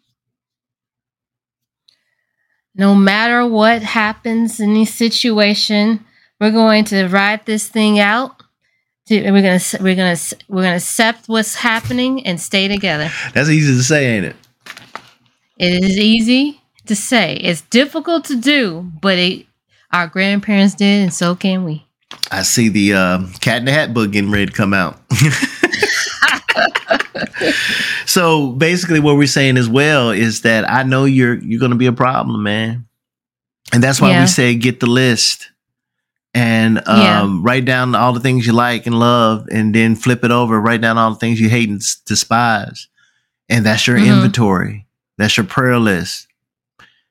no 2.78 2.94
matter 2.94 3.46
what 3.46 3.82
happens 3.82 4.60
in 4.60 4.74
this 4.74 4.94
situation, 4.94 6.04
we're 6.38 6.50
going 6.50 6.84
to 6.84 7.06
ride 7.08 7.44
this 7.46 7.68
thing 7.68 7.98
out. 7.98 8.42
To, 9.08 9.30
we're 9.30 9.40
gonna 9.42 9.60
we're 9.80 9.94
gonna 9.94 10.16
we're 10.48 10.62
gonna 10.62 10.76
accept 10.76 11.28
what's 11.28 11.54
happening 11.54 12.26
and 12.26 12.40
stay 12.40 12.68
together. 12.68 13.08
That's 13.32 13.48
easy 13.48 13.74
to 13.76 13.82
say, 13.82 14.16
ain't 14.16 14.26
it? 14.26 14.36
It 15.58 15.82
is 15.84 15.98
easy 15.98 16.60
to 16.86 16.94
say. 16.96 17.34
It's 17.36 17.62
difficult 17.62 18.24
to 18.26 18.36
do, 18.36 18.90
but 19.00 19.18
it, 19.18 19.46
our 19.92 20.06
grandparents 20.06 20.74
did, 20.74 21.02
and 21.02 21.12
so 21.14 21.34
can 21.34 21.64
we. 21.64 21.84
I 22.30 22.42
see 22.42 22.68
the 22.68 22.92
uh, 22.94 23.26
Cat 23.40 23.58
in 23.58 23.64
the 23.64 23.72
Hat 23.72 23.92
book 23.94 24.10
getting 24.12 24.30
ready 24.30 24.46
to 24.46 24.52
come 24.52 24.74
out. 24.74 25.00
so 28.06 28.52
basically, 28.52 29.00
what 29.00 29.16
we're 29.16 29.26
saying 29.26 29.56
as 29.56 29.68
well 29.68 30.10
is 30.10 30.42
that 30.42 30.68
I 30.70 30.82
know 30.82 31.04
you're 31.04 31.34
you're 31.34 31.60
going 31.60 31.72
to 31.72 31.76
be 31.78 31.86
a 31.86 31.92
problem, 31.92 32.42
man, 32.42 32.86
and 33.72 33.82
that's 33.82 34.00
why 34.00 34.10
Yeah. 34.10 34.20
we 34.22 34.26
say 34.26 34.54
get 34.54 34.80
the 34.80 34.86
list 34.86 35.50
and 36.34 36.78
um, 36.86 37.00
Yeah. 37.00 37.38
write 37.42 37.64
down 37.64 37.94
all 37.94 38.12
the 38.12 38.20
things 38.20 38.46
you 38.46 38.52
like 38.52 38.86
and 38.86 38.98
love, 38.98 39.46
and 39.50 39.74
then 39.74 39.96
flip 39.96 40.24
it 40.24 40.30
over, 40.30 40.60
write 40.60 40.80
down 40.80 40.98
all 40.98 41.10
the 41.10 41.18
things 41.18 41.40
you 41.40 41.48
hate 41.48 41.68
and 41.68 41.82
despise, 42.06 42.88
and 43.48 43.64
that's 43.66 43.86
your 43.86 43.98
Mhm. 43.98 44.06
inventory. 44.14 44.85
That's 45.18 45.36
your 45.36 45.46
prayer 45.46 45.78
list. 45.78 46.26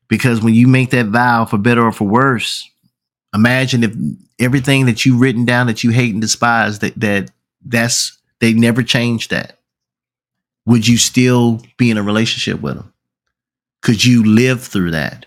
Because 0.08 0.42
when 0.42 0.54
you 0.54 0.68
make 0.68 0.92
that 0.92 1.08
vow 1.08 1.46
for 1.46 1.58
better 1.58 1.84
or 1.84 1.92
for 1.92 2.08
worse, 2.08 2.70
imagine 3.34 3.84
if 3.84 3.96
everything 4.40 4.86
that 4.86 5.06
you've 5.06 5.20
written 5.20 5.46
down 5.46 5.68
that 5.68 5.84
you 5.84 5.92
hate 5.92 6.14
and 6.14 6.22
despise 6.22 6.80
that 6.80 7.00
that 7.00 7.32
that's 7.66 8.18
they 8.40 8.54
never 8.54 8.84
changed 8.84 9.32
that. 9.32 9.58
Would 10.66 10.88
you 10.88 10.98
still 10.98 11.62
be 11.78 11.92
in 11.92 11.98
a 11.98 12.04
relationship 12.04 12.62
with 12.62 12.76
them? 12.76 12.94
Could 13.82 14.04
you 14.04 14.24
live 14.24 14.64
through 14.64 14.92
that? 14.92 15.26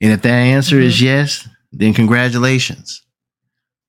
And 0.00 0.12
if 0.12 0.22
that 0.22 0.30
answer 0.30 0.78
is 0.78 0.96
mm-hmm. 0.96 1.06
yes 1.06 1.48
then 1.72 1.92
congratulations. 1.92 3.02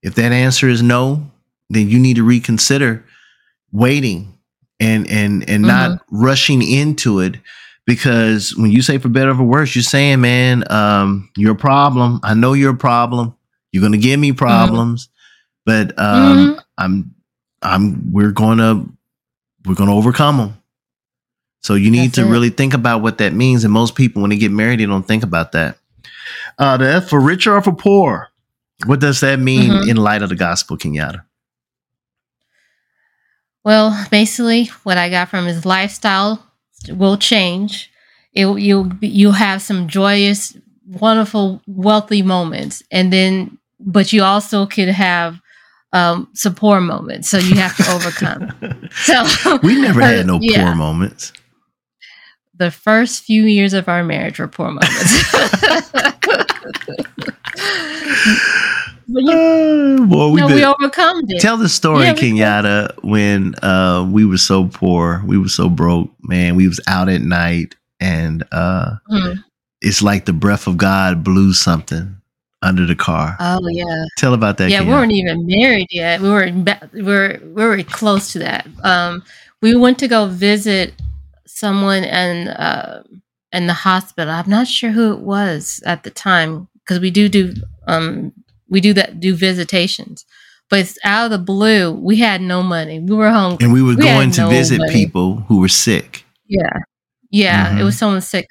If 0.01 0.15
that 0.15 0.31
answer 0.31 0.67
is 0.67 0.81
no 0.81 1.31
then 1.69 1.89
you 1.89 1.99
need 1.99 2.15
to 2.15 2.23
reconsider 2.23 3.05
waiting 3.71 4.37
and 4.79 5.07
and 5.09 5.49
and 5.49 5.63
not 5.63 5.91
mm-hmm. 5.91 6.23
rushing 6.23 6.61
into 6.61 7.19
it 7.19 7.35
because 7.87 8.55
when 8.55 8.69
you 8.69 8.83
say 8.83 8.99
for 8.99 9.09
better 9.09 9.31
or 9.31 9.35
for 9.35 9.43
worse 9.43 9.75
you're 9.75 9.81
saying 9.81 10.21
man 10.21 10.63
um 10.71 11.29
you're 11.35 11.53
a 11.53 11.55
problem. 11.55 12.19
I 12.21 12.35
know 12.35 12.53
you're 12.53 12.73
a 12.73 12.77
problem. 12.77 13.35
You're 13.71 13.81
going 13.81 13.93
to 13.93 13.97
give 13.97 14.19
me 14.19 14.31
problems. 14.33 15.09
But 15.65 15.97
um 15.99 16.37
Mhm. 16.37 16.63
i'm 16.77 17.15
i'm 17.63 18.11
we're 18.11 18.31
going 18.31 18.59
to 18.59 18.87
we're 19.65 19.73
going 19.75 19.89
to 19.89 19.95
overcome 19.95 20.37
them 20.37 20.57
so 21.63 21.73
you 21.73 21.89
need 21.91 22.11
That's 22.11 22.15
to 22.15 22.21
it. 22.27 22.29
really 22.29 22.49
think 22.51 22.73
about 22.75 23.01
what 23.01 23.17
that 23.17 23.33
means. 23.33 23.63
And 23.63 23.73
most 23.73 23.95
people 23.95 24.21
when 24.21 24.29
they 24.29 24.37
get 24.37 24.51
married 24.51 24.79
they 24.79 24.85
don't 24.85 25.07
think 25.07 25.23
about 25.23 25.53
that. 25.53 25.77
Uh 26.59 26.77
the 26.77 26.87
F 26.87 27.09
for 27.09 27.19
richer 27.19 27.55
or 27.55 27.61
for 27.61 27.73
poor? 27.73 28.29
What 28.85 28.99
does 28.99 29.21
that 29.21 29.39
mean 29.39 29.71
Mhm. 29.71 29.89
in 29.89 29.97
light 29.97 30.21
of 30.21 30.29
the 30.29 30.35
gospel 30.35 30.77
kenyatta? 30.77 31.23
Well, 33.63 34.05
basically, 34.11 34.65
what 34.83 34.97
I 34.97 35.09
got 35.09 35.29
from 35.29 35.45
his 35.45 35.65
lifestyle 35.65 36.41
will 36.89 37.17
change. 37.17 37.91
It 38.33 38.47
you 38.59 38.91
you 39.01 39.31
have 39.31 39.61
some 39.61 39.87
joyous, 39.87 40.55
wonderful, 40.87 41.61
wealthy 41.67 42.21
moments, 42.21 42.83
and 42.91 43.11
then 43.11 43.57
but 43.79 44.13
you 44.13 44.23
also 44.23 44.65
could 44.65 44.89
have 44.89 45.39
um, 45.93 46.27
some 46.33 46.55
poor 46.55 46.79
moments. 46.81 47.29
So 47.29 47.37
you 47.37 47.55
have 47.55 47.75
to 47.77 47.91
overcome. 47.91 48.89
so 48.91 49.59
we 49.63 49.79
never 49.81 50.01
had 50.01 50.25
no 50.27 50.39
Yeah. 50.41 50.65
poor 50.65 50.75
moments 50.75 51.33
the 52.57 52.71
first 52.71 53.23
few 53.23 53.43
years 53.43 53.73
of 53.73 53.87
our 53.87 54.03
marriage 54.03 54.39
were 54.39 54.47
poor 54.47 54.67
moments. 54.71 55.33
you, 59.07 59.31
Uh, 59.31 60.05
boy, 60.05 60.29
we 60.29 60.41
been, 60.41 60.55
we 60.55 60.65
overcome 60.65 61.21
it. 61.27 61.41
Tell 61.41 61.57
the 61.57 61.69
story, 61.69 62.03
Yeah. 62.05 62.13
Kenyatta, 62.13 63.03
when 63.03 63.55
uh, 63.63 64.07
we 64.09 64.25
were 64.25 64.37
so 64.37 64.65
poor, 64.65 65.23
we 65.25 65.37
were 65.37 65.47
so 65.49 65.69
broke, 65.69 66.11
man. 66.21 66.55
We 66.55 66.67
was 66.67 66.79
out 66.87 67.09
at 67.09 67.21
night, 67.21 67.75
and 67.99 68.43
uh, 68.51 68.95
Mhm. 69.11 69.43
it's 69.81 70.01
like 70.01 70.25
the 70.25 70.33
breath 70.33 70.67
of 70.67 70.77
God 70.77 71.23
blew 71.23 71.53
something 71.53 72.15
under 72.61 72.85
the 72.85 72.95
car. 72.95 73.37
Oh 73.39 73.67
yeah. 73.69 74.03
Tell 74.17 74.33
about 74.33 74.57
that. 74.57 74.69
yeah, 74.71 74.81
we 74.81 74.89
weren't 74.89 75.11
even 75.13 75.45
married 75.45 75.87
yet. 75.91 76.19
We 76.21 76.29
were 76.29 76.43
in 76.43 76.63
ba- 76.63 76.89
we 76.93 77.01
were 77.03 77.39
we 77.43 77.63
were 77.63 77.81
close 77.83 78.33
to 78.33 78.39
that. 78.39 78.67
Um, 78.83 79.23
we 79.61 79.75
went 79.75 79.99
to 79.99 80.07
go 80.07 80.27
visit 80.27 80.93
someone 81.45 82.03
and. 82.03 82.49
uh, 82.49 83.03
in 83.51 83.67
the 83.67 83.73
hospital. 83.73 84.33
I'm 84.33 84.49
not 84.49 84.67
sure 84.67 84.91
who 84.91 85.13
it 85.13 85.19
was 85.19 85.81
at 85.85 86.03
the 86.03 86.09
time 86.09 86.67
because 86.79 86.99
we 86.99 87.11
do 87.11 87.29
do 87.29 87.53
um 87.87 88.31
we 88.69 88.81
do 88.81 88.93
that 88.93 89.19
do 89.19 89.35
visitations, 89.35 90.25
but 90.69 90.79
it's 90.79 90.97
out 91.03 91.25
of 91.25 91.31
the 91.31 91.37
blue. 91.37 91.91
We 91.91 92.17
had 92.17 92.41
no 92.41 92.61
money. 92.63 92.99
We 92.99 93.15
were 93.15 93.29
hungry. 93.29 93.63
and 93.63 93.73
we 93.73 93.81
were 93.81 93.95
we 93.95 94.03
going 94.03 94.31
to 94.31 94.41
no 94.41 94.49
visit 94.49 94.79
money. 94.79 94.93
people 94.93 95.35
who 95.47 95.59
were 95.59 95.69
sick. 95.69 96.25
Yeah. 96.47 96.79
Yeah, 97.29 97.73
Mhm. 97.73 97.79
it 97.81 97.83
was 97.83 97.97
someone 97.97 98.21
sick. 98.21 98.47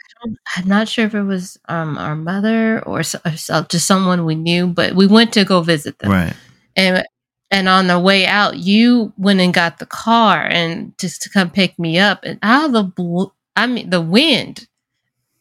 I'm 0.57 0.67
not 0.69 0.87
sure 0.89 1.07
if 1.07 1.15
it 1.15 1.23
was 1.23 1.57
um, 1.69 1.97
our 1.99 2.15
mother 2.17 2.83
or, 2.85 3.03
so, 3.03 3.19
or 3.25 3.63
just 3.71 3.87
someone 3.87 4.25
we 4.27 4.35
knew, 4.35 4.67
but 4.67 4.95
we 4.95 5.07
went 5.07 5.33
to 5.35 5.45
go 5.45 5.63
visit 5.63 5.99
them 5.99 6.11
Right. 6.11 6.35
and 6.75 7.05
and 7.51 7.69
on 7.69 7.87
the 7.87 7.99
way 8.01 8.27
out 8.27 8.57
you 8.59 9.13
went 9.17 9.41
and 9.41 9.55
got 9.55 9.79
the 9.79 9.87
car 9.87 10.43
and 10.45 10.93
just 10.99 11.23
to 11.23 11.31
come 11.31 11.49
pick 11.49 11.79
me 11.79 11.97
up 11.99 12.21
and 12.25 12.39
out 12.43 12.67
of 12.67 12.73
the 12.73 12.83
blue 12.83 13.31
i 13.55 13.67
mean 13.69 13.89
the 13.91 14.01
wind 14.01 14.67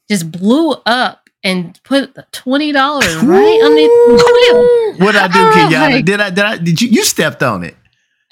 just 0.09 0.31
blew 0.31 0.71
up 0.85 1.29
and 1.43 1.79
put 1.83 2.15
$20 2.15 2.73
right 2.73 3.61
underneath 3.63 3.89
the 3.89 4.95
wheel 4.97 5.05
What 5.05 5.15
I 5.15 5.27
do, 5.27 5.39
Oh, 5.39 5.51
Kenyatta? 5.55 5.91
my- 5.91 6.01
Did 6.01 6.19
I? 6.21 6.29
Did 6.29 6.43
I? 6.45 6.57
Did 6.57 6.81
you? 6.81 6.87
You 6.89 7.03
stepped 7.05 7.43
on 7.43 7.63
it. 7.63 7.75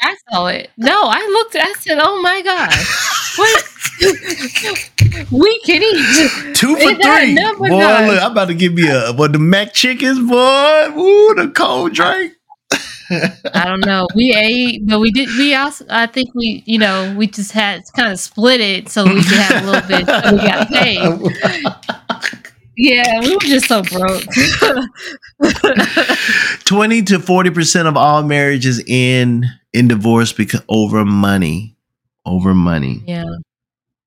i 0.01 0.15
saw 0.31 0.47
it 0.47 0.69
no 0.77 0.97
i 1.07 1.19
looked 1.35 1.55
i 1.55 1.71
said 1.79 1.97
oh 2.01 2.21
my 2.21 2.41
god, 2.41 2.73
what 3.39 3.63
we 5.31 5.59
can 5.61 5.81
eat 5.81 6.55
Two 6.55 6.75
for 6.75 6.89
It 6.89 7.01
three. 7.01 7.35
Boy, 7.69 7.77
look, 7.77 8.21
I'm 8.23 8.31
about 8.31 8.47
to 8.47 8.53
give 8.55 8.73
me 8.73 8.87
a 8.89 9.13
what 9.13 9.31
the 9.33 9.37
McChickens, 9.39 10.19
boy. 10.27 10.99
Ooh, 10.99 11.35
the 11.35 11.51
cold 11.55 11.93
drink. 11.93 12.33
I 13.53 13.65
don't 13.65 13.85
know. 13.85 14.07
We 14.15 14.33
ate, 14.35 14.85
but 14.87 14.99
we 14.99 15.11
did. 15.11 15.29
We 15.37 15.53
also, 15.55 15.85
I 15.89 16.05
think 16.07 16.33
we, 16.35 16.63
you 16.65 16.77
know, 16.79 17.13
we 17.17 17.27
just 17.27 17.51
had 17.51 17.81
kind 17.95 18.11
of 18.11 18.19
split 18.19 18.59
it 18.61 18.89
so 18.89 19.03
we 19.05 19.23
could 19.23 19.37
have 19.37 19.63
a 19.63 19.65
little 19.71 19.87
bit. 19.87 20.05
so 20.07 20.31
we 20.31 20.37
got 20.37 20.67
paid. 20.69 22.33
Yeah, 22.75 23.19
we 23.19 23.35
were 23.35 23.39
just 23.41 23.67
so 23.67 23.83
broke. 23.83 24.23
20 26.65 27.03
to 27.03 27.19
40% 27.19 27.87
of 27.87 27.95
all 27.97 28.23
marriages 28.23 28.83
end 28.87 29.45
in 29.73 29.87
divorce 29.87 30.33
because 30.33 30.61
over 30.67 31.05
money. 31.05 31.75
Over 32.25 32.53
money. 32.55 33.03
yeah, 33.05 33.25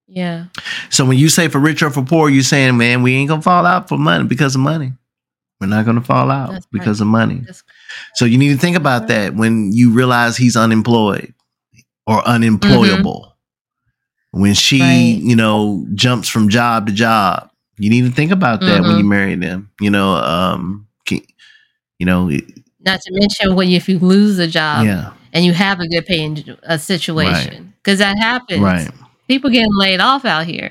yeah, 0.08 0.46
So 0.90 1.04
when 1.04 1.18
you 1.18 1.28
say 1.28 1.48
for 1.48 1.58
rich 1.58 1.82
or 1.82 1.90
for 1.90 2.02
poor, 2.02 2.30
you're 2.30 2.42
saying, 2.42 2.76
man, 2.78 3.02
we 3.02 3.14
ain't 3.14 3.28
gonna 3.28 3.42
fall 3.42 3.66
out 3.66 3.88
for 3.88 3.98
money 3.98 4.24
because 4.24 4.54
of 4.54 4.62
money. 4.62 4.92
We're 5.60 5.68
not 5.68 5.86
gonna 5.86 6.02
fall 6.02 6.30
out 6.30 6.50
That's 6.52 6.66
right. 6.66 6.72
because 6.72 7.00
of 7.00 7.06
money. 7.06 7.36
That's- 7.36 7.62
So 8.14 8.24
you 8.26 8.36
need 8.38 8.50
to 8.52 8.58
think 8.58 8.76
about 8.76 9.08
that 9.08 9.34
when 9.34 9.72
you 9.72 9.90
realize 9.90 10.36
he's 10.36 10.56
unemployed 10.56 11.32
or 12.06 12.26
unemployable. 12.26 13.32
When 14.32 14.52
she, 14.54 14.80
Mm-hmm. 14.80 14.86
Right. 15.16 15.22
you 15.30 15.36
know, 15.36 15.86
jumps 15.94 16.28
from 16.28 16.48
job 16.50 16.86
to 16.88 16.92
job. 16.92 17.50
You 17.78 17.88
need 17.90 18.02
to 18.02 18.10
think 18.10 18.32
about 18.32 18.60
that 18.60 18.82
when 18.82 18.90
Mhm. 18.92 18.98
you 18.98 19.04
marry 19.04 19.34
them. 19.34 19.70
You 19.80 19.90
know, 19.90 20.14
um, 20.16 20.86
can, 21.06 21.20
you 21.98 22.04
know, 22.06 22.28
it- 22.28 22.44
Not 22.84 23.00
to 23.00 23.10
mention 23.14 23.54
when 23.54 23.68
you, 23.68 23.76
if 23.76 23.88
you 23.88 23.98
lose 23.98 24.38
a 24.38 24.46
job 24.46 24.84
yeah, 24.86 25.10
and 25.32 25.44
you 25.44 25.52
have 25.54 25.80
a 25.80 25.88
good 25.88 26.04
paying 26.06 26.44
a 26.64 26.78
situation, 26.78 27.72
because 27.82 27.98
that 27.98 28.18
happens. 28.18 28.60
right, 28.60 28.90
People 29.28 29.50
getting 29.50 29.74
laid 29.74 30.00
off 30.00 30.24
out 30.24 30.46
here. 30.46 30.70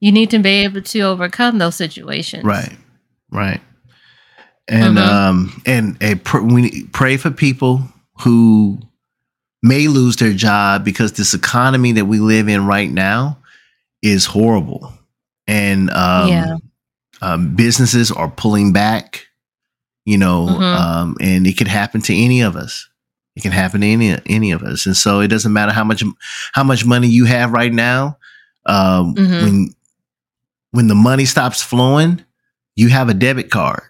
You 0.00 0.12
need 0.12 0.30
to 0.30 0.38
be 0.38 0.50
able 0.64 0.82
to 0.82 1.00
overcome 1.00 1.58
those 1.58 1.74
situations. 1.76 2.44
right, 2.44 2.76
right. 3.32 3.60
And 4.68 4.98
Mhm. 4.98 5.06
um, 5.08 5.62
and 5.66 5.96
a 6.02 6.16
pr- 6.16 6.40
we 6.40 6.84
pray 6.92 7.16
for 7.16 7.30
people 7.30 7.82
who 8.20 8.78
may 9.62 9.88
lose 9.88 10.16
their 10.16 10.32
job 10.34 10.84
because 10.84 11.12
this 11.12 11.34
economy 11.34 11.92
that 11.92 12.04
we 12.06 12.18
live 12.20 12.48
in 12.48 12.66
right 12.66 12.90
now 12.90 13.38
is 14.02 14.26
horrible, 14.26 14.92
and 15.46 15.90
um, 15.90 16.28
Yeah. 16.28 16.56
um, 17.22 17.54
businesses 17.56 18.10
are 18.10 18.28
pulling 18.30 18.72
back. 18.72 19.24
You 20.04 20.16
know, 20.18 20.46
Mhm. 20.46 20.62
um, 20.80 21.16
and 21.20 21.46
it 21.46 21.58
could 21.58 21.68
happen 21.68 22.00
to 22.02 22.14
any 22.16 22.40
of 22.40 22.56
us. 22.56 22.88
It 23.36 23.42
can 23.42 23.52
happen 23.52 23.82
to 23.82 23.86
any 23.86 24.18
any 24.26 24.52
of 24.52 24.62
us, 24.62 24.86
and 24.86 24.96
so 24.96 25.20
it 25.20 25.28
doesn't 25.28 25.52
matter 25.52 25.72
how 25.72 25.84
much 25.84 26.02
how 26.52 26.64
much 26.64 26.84
money 26.84 27.08
you 27.08 27.24
have 27.26 27.52
right 27.52 27.72
now. 27.72 28.16
Um, 28.66 29.14
Mhm. 29.14 29.42
When 29.42 29.74
when 30.72 30.88
the 30.88 30.94
money 30.94 31.24
stops 31.24 31.62
flowing, 31.62 32.20
you 32.76 32.88
have 32.88 33.08
a 33.08 33.14
debit 33.14 33.50
card, 33.50 33.82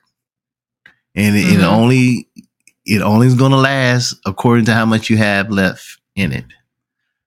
and 1.15 1.37
it, 1.37 1.47
it 1.55 1.59
Mhm. 1.61 1.65
only 1.65 2.29
it 2.87 3.03
only 3.03 3.27
is 3.27 3.35
going 3.35 3.51
to 3.53 3.59
last 3.59 4.15
according 4.25 4.65
to 4.65 4.73
how 4.75 4.87
much 4.87 5.11
you 5.11 5.17
have 5.19 5.51
left 5.51 5.99
in 6.17 6.33
it. 6.33 6.47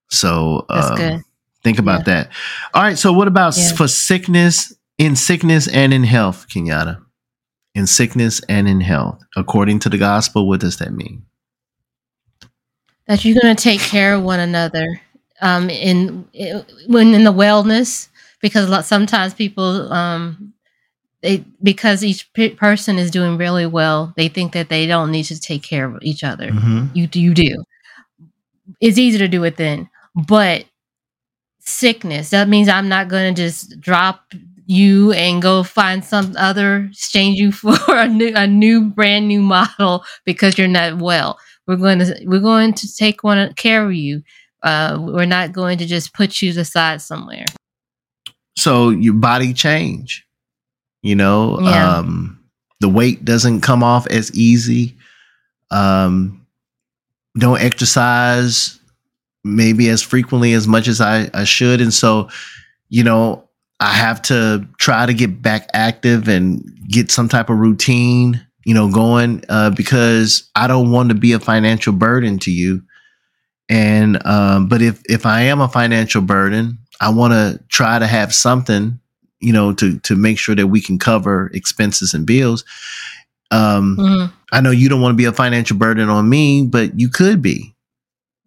So 0.09 0.65
um, 0.69 1.23
think 1.63 1.77
about 1.79 2.05
that. 2.05 2.29
All 2.73 2.81
right. 2.81 2.97
So 2.97 3.13
what 3.13 3.27
about 3.27 3.55
Yeah. 3.57 3.73
for 3.73 3.87
sickness, 3.87 4.73
in 4.97 5.15
sickness 5.15 5.67
and 5.67 5.93
in 5.93 6.03
health, 6.03 6.47
Kenyatta? 6.49 6.97
In 7.75 7.85
sickness 7.87 8.41
and 8.49 8.67
in 8.67 8.81
health, 8.81 9.21
according 9.37 9.79
to 9.79 9.89
the 9.89 9.97
gospel, 9.97 10.47
what 10.47 10.59
does 10.59 10.77
that 10.77 10.93
mean? 10.93 11.23
that 13.07 13.25
you're 13.25 13.37
going 13.41 13.53
to 13.55 13.61
take 13.61 13.81
care 13.81 14.13
of 14.13 14.23
one 14.23 14.39
another 14.39 15.01
um, 15.41 15.69
in 15.69 16.25
when 16.87 17.13
in 17.13 17.23
the 17.23 17.33
wellness 17.33 18.07
because 18.41 18.67
a 18.67 18.71
lot, 18.71 18.85
sometimes 18.85 19.33
people 19.33 19.91
um, 19.91 20.53
they 21.21 21.43
because 21.61 22.03
each 22.03 22.31
pe- 22.33 22.55
person 22.55 22.97
is 22.97 23.11
doing 23.11 23.37
really 23.37 23.65
well 23.65 24.13
they 24.17 24.27
think 24.27 24.53
that 24.53 24.69
they 24.69 24.87
don't 24.87 25.11
need 25.11 25.23
to 25.23 25.39
take 25.39 25.63
care 25.63 25.85
of 25.85 26.01
each 26.01 26.23
other 26.23 26.49
Mhm. 26.51 26.95
you 26.95 27.07
do 27.07 27.19
you 27.21 27.33
do 27.33 27.63
it's 28.79 28.97
easy 28.97 29.17
to 29.17 29.27
do 29.27 29.43
it 29.43 29.57
then 29.57 29.89
but 30.15 30.65
sickness. 31.59 32.29
That 32.31 32.49
means 32.49 32.67
I'm 32.67 32.89
not 32.89 33.07
going 33.07 33.33
to 33.33 33.41
just 33.41 33.79
drop 33.79 34.33
you 34.65 35.11
and 35.13 35.41
go 35.41 35.63
find 35.63 36.03
some 36.03 36.33
other 36.37 36.87
exchange 36.91 37.37
you 37.39 37.51
for 37.61 37.75
a 37.87 38.07
new 38.07 38.33
a 38.35 38.47
new 38.47 38.81
brand 38.89 39.27
new 39.27 39.41
model 39.41 40.03
because 40.25 40.57
you're 40.57 40.67
not 40.67 40.97
well. 40.97 41.39
We're 41.67 41.75
going 41.77 41.99
to 41.99 42.19
we're 42.25 42.39
going 42.39 42.73
to 42.73 42.93
take 42.95 43.23
one 43.23 43.53
care 43.53 43.85
of 43.85 43.93
you. 43.93 44.23
Uh, 44.63 44.97
we're 44.99 45.25
not 45.25 45.51
going 45.53 45.77
to 45.79 45.85
just 45.85 46.13
put 46.13 46.41
you 46.41 46.51
aside 46.59 47.01
somewhere. 47.01 47.45
So 48.57 48.89
your 48.89 49.13
body 49.13 49.53
change, 49.53 50.25
you 51.01 51.15
know, 51.15 51.59
Yeah. 51.61 51.97
um, 51.97 52.39
the 52.79 52.89
weight 52.89 53.23
doesn't 53.25 53.61
come 53.61 53.83
off 53.83 54.07
as 54.07 54.33
easy. 54.35 54.97
Um, 55.69 56.45
don't 57.37 57.61
exercise 57.61 58.79
maybe 59.43 59.89
as 59.89 60.01
frequently 60.01 60.53
as 60.53 60.67
much 60.67 60.87
as 60.87 61.01
I, 61.01 61.29
I 61.33 61.43
should. 61.45 61.81
And 61.81 61.93
so, 61.93 62.29
you 62.89 63.03
know, 63.03 63.47
I 63.79 63.93
have 63.93 64.21
to 64.23 64.67
try 64.77 65.05
to 65.05 65.13
get 65.13 65.41
back 65.41 65.67
active 65.73 66.27
and 66.27 66.63
get 66.87 67.09
some 67.11 67.27
type 67.27 67.49
of 67.49 67.57
routine, 67.57 68.45
you 68.65 68.73
know, 68.75 68.91
going 68.91 69.43
uh, 69.49 69.71
because 69.71 70.49
I 70.55 70.67
don't 70.67 70.91
want 70.91 71.09
to 71.09 71.15
be 71.15 71.33
a 71.33 71.39
financial 71.39 71.93
burden 71.93 72.37
to 72.39 72.51
you. 72.51 72.83
And 73.69 74.23
um, 74.27 74.67
but 74.67 74.81
if 74.83 75.01
if 75.09 75.25
I 75.25 75.43
am 75.43 75.61
a 75.61 75.67
financial 75.69 76.21
burden, 76.21 76.77
I 76.99 77.09
want 77.09 77.33
to 77.33 77.59
try 77.69 77.97
to 77.97 78.05
have 78.05 78.35
something, 78.35 78.99
you 79.41 79.51
know, 79.53 79.73
to 79.73 79.99
to 79.99 80.15
make 80.15 80.37
sure 80.39 80.55
that 80.55 80.67
we 80.67 80.81
can 80.81 80.97
cover 80.99 81.49
expenses 81.53 82.13
and 82.13 82.25
bills. 82.25 82.63
Um, 83.51 83.97
Mhm. 83.97 84.31
I 84.53 84.61
know 84.61 84.71
you 84.71 84.87
don't 84.89 85.01
want 85.01 85.13
to 85.13 85.17
be 85.17 85.25
a 85.25 85.33
financial 85.33 85.77
burden 85.77 86.09
on 86.09 86.29
me, 86.29 86.63
but 86.65 86.97
you 86.99 87.09
could 87.09 87.41
be 87.41 87.73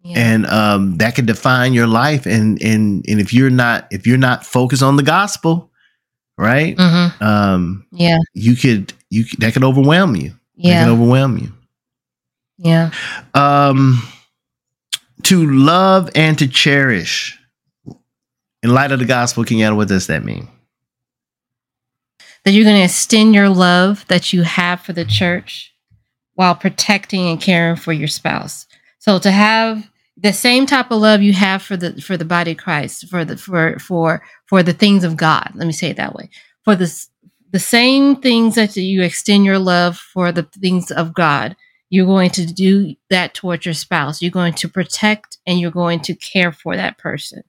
Yeah. 0.03 0.19
and 0.19 0.47
um, 0.47 0.97
that 0.99 1.15
could 1.15 1.27
define 1.27 1.73
your 1.75 1.87
life 1.87 2.27
and 2.27 2.61
and 2.63 3.05
and 3.09 3.21
if 3.21 3.33
you're 3.33 3.51
not 3.51 3.87
if 3.91 4.07
you're 4.07 4.19
not 4.19 4.45
focused 4.47 4.83
on 4.83 4.97
the 4.97 5.03
gospel 5.03 5.71
right 6.39 6.77
Mhm. 6.77 7.23
um 7.23 7.85
Yeah. 7.93 8.19
you 8.35 8.55
could 8.57 8.93
you 9.11 9.25
that 9.39 9.53
could 9.55 9.65
overwhelm 9.65 10.17
you 10.17 10.31
that 10.31 10.37
Yeah. 10.57 10.85
can 10.85 10.93
overwhelm 10.93 11.39
you 11.39 11.53
Yeah. 12.59 12.91
um 13.35 14.03
to 15.23 15.47
love 15.51 16.11
and 16.15 16.39
to 16.39 16.49
cherish 16.49 17.39
in 18.63 18.71
light 18.75 18.93
of 18.93 18.99
the 18.99 19.05
gospel 19.07 19.45
kenyatta 19.45 19.77
what 19.77 19.89
does 19.89 20.07
that 20.09 20.25
mean 20.25 20.49
that 22.45 22.53
you're 22.53 22.65
going 22.65 22.77
to 22.77 22.85
extend 22.85 23.35
your 23.35 23.49
love 23.49 24.05
that 24.09 24.33
you 24.33 24.43
have 24.43 24.81
for 24.81 24.93
the 24.93 25.05
church 25.05 25.75
while 26.35 26.55
protecting 26.55 27.29
and 27.29 27.41
caring 27.41 27.77
for 27.77 27.93
your 27.93 28.09
spouse. 28.09 28.67
So 28.99 29.19
to 29.19 29.31
have 29.31 29.89
the 30.17 30.33
same 30.33 30.67
type 30.67 30.91
of 30.91 31.01
love 31.01 31.23
you 31.23 31.33
have 31.33 31.63
for 31.63 31.77
the 31.77 32.01
for 32.01 32.17
the 32.17 32.25
body 32.25 32.53
of 32.53 32.59
Christ, 32.59 33.09
for 33.09 33.25
the 33.25 33.37
for 33.37 33.79
for 33.79 34.23
for 34.47 34.63
the 34.63 34.73
things 34.73 35.05
of 35.05 35.17
God. 35.17 35.51
Let 35.55 35.67
me 35.67 35.73
say 35.73 35.91
it 35.91 35.97
that 35.97 36.15
way. 36.15 36.31
For 36.65 36.77
the 36.77 37.07
the 37.51 37.59
same 37.59 38.17
things 38.17 38.57
that 38.57 38.77
you 38.77 39.03
extend 39.03 39.45
your 39.45 39.59
love 39.59 39.97
for 39.97 40.33
the 40.33 40.43
things 40.43 40.91
of 40.91 41.15
God, 41.15 41.57
you're 41.89 42.07
going 42.07 42.31
to 42.31 42.47
do 42.47 42.95
that 43.11 43.35
towards 43.35 43.65
your 43.65 43.75
spouse. 43.75 44.21
You're 44.21 44.31
going 44.31 44.55
to 44.55 44.69
protect 44.69 45.39
and 45.47 45.61
you're 45.61 45.71
going 45.71 46.01
to 46.01 46.15
care 46.15 46.53
for 46.53 46.77
that 46.77 46.99
person. 46.99 47.43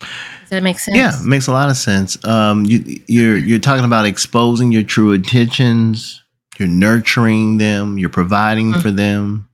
Does 0.00 0.50
that 0.50 0.62
make 0.62 0.78
sense? 0.78 0.96
yeah 0.96 1.12
makes 1.24 1.46
a 1.46 1.52
lot 1.52 1.68
of 1.70 1.76
sense 1.76 2.22
um 2.24 2.64
you 2.64 3.00
you're 3.06 3.36
you're 3.36 3.58
talking 3.58 3.84
about 3.84 4.06
exposing 4.06 4.72
your 4.72 4.82
true 4.82 5.12
intentions 5.12 6.22
you're 6.58 6.68
nurturing 6.68 7.58
them 7.58 7.98
you're 7.98 8.08
providing 8.08 8.72
Mhm. 8.72 8.82
for 8.82 8.90
them 8.90 9.48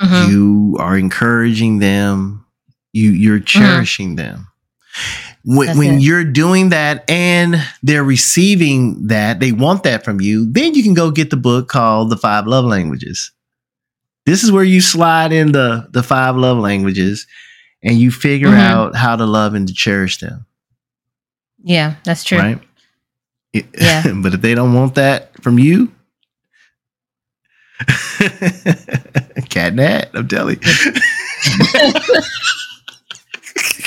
Mhm. 0.00 0.30
you 0.30 0.76
are 0.80 0.96
encouraging 0.98 1.78
them 1.78 2.44
you 2.92 3.10
you're 3.10 3.40
cherishing 3.40 4.16
them 4.16 4.48
when, 5.44 5.56
Mm-hmm. 5.56 5.66
That's 5.66 5.78
when 5.78 5.94
it. 5.94 6.02
you're 6.02 6.24
doing 6.24 6.68
that 6.68 7.08
and 7.10 7.56
they're 7.82 8.04
receiving 8.04 9.06
that 9.08 9.40
they 9.40 9.50
want 9.52 9.82
that 9.84 10.04
from 10.04 10.20
you 10.20 10.50
then 10.52 10.74
you 10.74 10.82
can 10.82 10.94
go 10.94 11.10
get 11.10 11.30
the 11.30 11.36
book 11.36 11.68
called 11.68 12.10
the 12.10 12.16
five 12.16 12.46
love 12.46 12.64
languages 12.66 13.32
this 14.26 14.44
is 14.44 14.52
where 14.52 14.62
you 14.64 14.80
slide 14.80 15.32
in 15.32 15.52
the 15.52 15.88
the 15.92 16.02
five 16.02 16.36
love 16.36 16.58
languages 16.58 17.26
and 17.82 17.96
you 17.98 18.10
figure 18.10 18.48
Mhm. 18.48 18.58
out 18.58 18.96
how 18.96 19.16
to 19.16 19.24
love 19.26 19.54
and 19.54 19.68
to 19.68 19.74
cherish 19.74 20.18
them 20.18 20.46
Yeah, 21.62 21.94
that's 22.04 22.24
true. 22.24 22.38
right 22.38 22.60
It- 23.52 23.66
Yeah. 23.78 24.02
but 24.22 24.34
if 24.34 24.40
they 24.40 24.54
don't 24.54 24.72
want 24.74 24.94
that 24.96 25.30
from 25.42 25.58
you 25.58 25.92
cat 29.50 29.74
nat 29.74 30.08
i'm 30.14 30.28
telling 30.28 30.58
you 30.62 30.92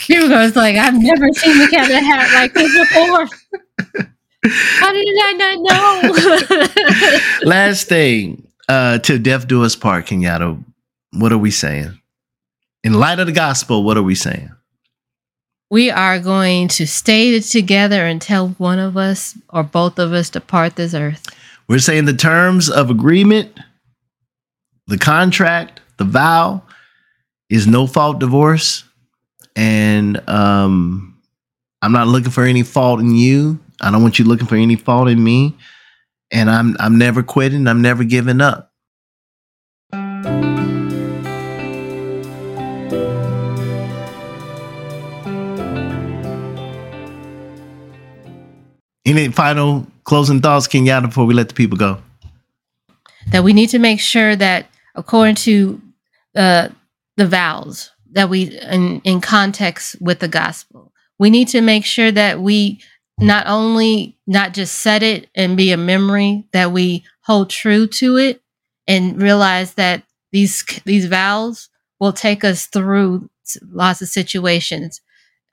Hugo 0.05 0.37
was 0.37 0.55
like, 0.55 0.75
I've 0.75 1.01
never 1.01 1.25
seen 1.33 1.57
the 1.57 1.67
cat 1.67 1.89
in 1.89 1.95
a 1.97 2.01
hat 2.03 2.31
like 2.33 2.53
this 2.53 2.71
before. 2.77 3.27
How 4.79 4.91
did 4.93 5.07
I 5.23 5.33
not 5.39 5.57
know? 7.41 7.49
Last 7.49 7.87
thing, 7.87 8.45
uh, 8.69 8.99
to 8.99 9.17
death 9.17 9.47
do 9.47 9.63
us 9.63 9.75
part, 9.75 10.05
Kenyatta. 10.05 10.63
What 11.13 11.31
are 11.31 11.39
we 11.39 11.49
saying? 11.49 11.99
In 12.85 12.93
light 12.93 13.19
of 13.19 13.25
the 13.25 13.33
gospel, 13.33 13.83
what 13.83 13.97
are 13.97 14.03
we 14.03 14.15
saying? 14.15 14.51
we 15.69 15.89
are 15.89 16.19
going 16.19 16.67
to 16.67 16.85
stay 16.85 17.39
together 17.39 18.05
until 18.05 18.49
one 18.49 18.79
of 18.79 18.97
us 18.97 19.37
or 19.49 19.63
both 19.63 19.99
of 19.99 20.13
us 20.13 20.29
depart 20.29 20.75
this 20.75 20.93
earth. 20.93 21.27
We're 21.67 21.79
saying 21.79 22.05
the 22.05 22.13
terms 22.13 22.69
of 22.69 22.89
agreement, 22.89 23.59
the 24.87 24.97
contract, 24.97 25.81
the 25.97 26.03
vow 26.03 26.61
is 27.49 27.65
no 27.65 27.87
fault 27.87 28.19
divorce. 28.19 28.83
And 29.55 30.21
um, 30.29 31.19
I'm 31.81 31.91
not 31.91 32.07
looking 32.07 32.31
for 32.31 32.43
any 32.43 32.63
fault 32.63 32.99
in 32.99 33.15
you. 33.15 33.59
I 33.81 33.91
don't 33.91 34.01
want 34.01 34.19
you 34.19 34.25
looking 34.25 34.47
for 34.47 34.55
any 34.55 34.75
fault 34.75 35.09
in 35.09 35.21
me. 35.23 35.57
And 36.31 36.49
I'm 36.49 36.75
I'm 36.79 36.97
never 36.97 37.21
quitting. 37.21 37.67
I'm 37.67 37.81
never 37.81 38.03
giving 38.03 38.41
up. 38.41 38.71
Any 49.05 49.29
final 49.29 49.85
closing 50.03 50.41
thoughts, 50.41 50.67
Kenyatta, 50.67 51.07
before 51.07 51.25
we 51.25 51.33
let 51.33 51.49
the 51.49 51.55
people 51.55 51.77
go? 51.77 51.99
That 53.31 53.43
we 53.43 53.53
need 53.53 53.69
to 53.69 53.79
make 53.79 53.99
sure 53.99 54.35
that 54.35 54.67
according 54.95 55.35
to 55.35 55.81
uh, 56.35 56.69
the 57.17 57.27
vows 57.27 57.91
that 58.11 58.29
we 58.29 58.57
in, 58.59 59.01
in 59.01 59.21
context 59.21 59.95
with 60.01 60.19
the 60.19 60.27
gospel, 60.27 60.91
we 61.19 61.29
need 61.29 61.47
to 61.49 61.61
make 61.61 61.85
sure 61.85 62.11
that 62.11 62.39
we 62.39 62.79
not 63.19 63.47
only 63.47 64.17
not 64.27 64.53
just 64.53 64.75
set 64.75 65.03
it 65.03 65.29
and 65.35 65.55
be 65.55 65.71
a 65.71 65.77
memory 65.77 66.45
that 66.51 66.71
we 66.71 67.03
hold 67.21 67.49
true 67.49 67.87
to 67.87 68.17
it 68.17 68.41
and 68.87 69.21
realize 69.21 69.75
that 69.75 70.03
these 70.31 70.63
these 70.85 71.05
vows 71.05 71.69
will 71.99 72.13
take 72.13 72.43
us 72.43 72.65
through 72.65 73.29
lots 73.71 74.01
of 74.01 74.07
situations 74.07 75.01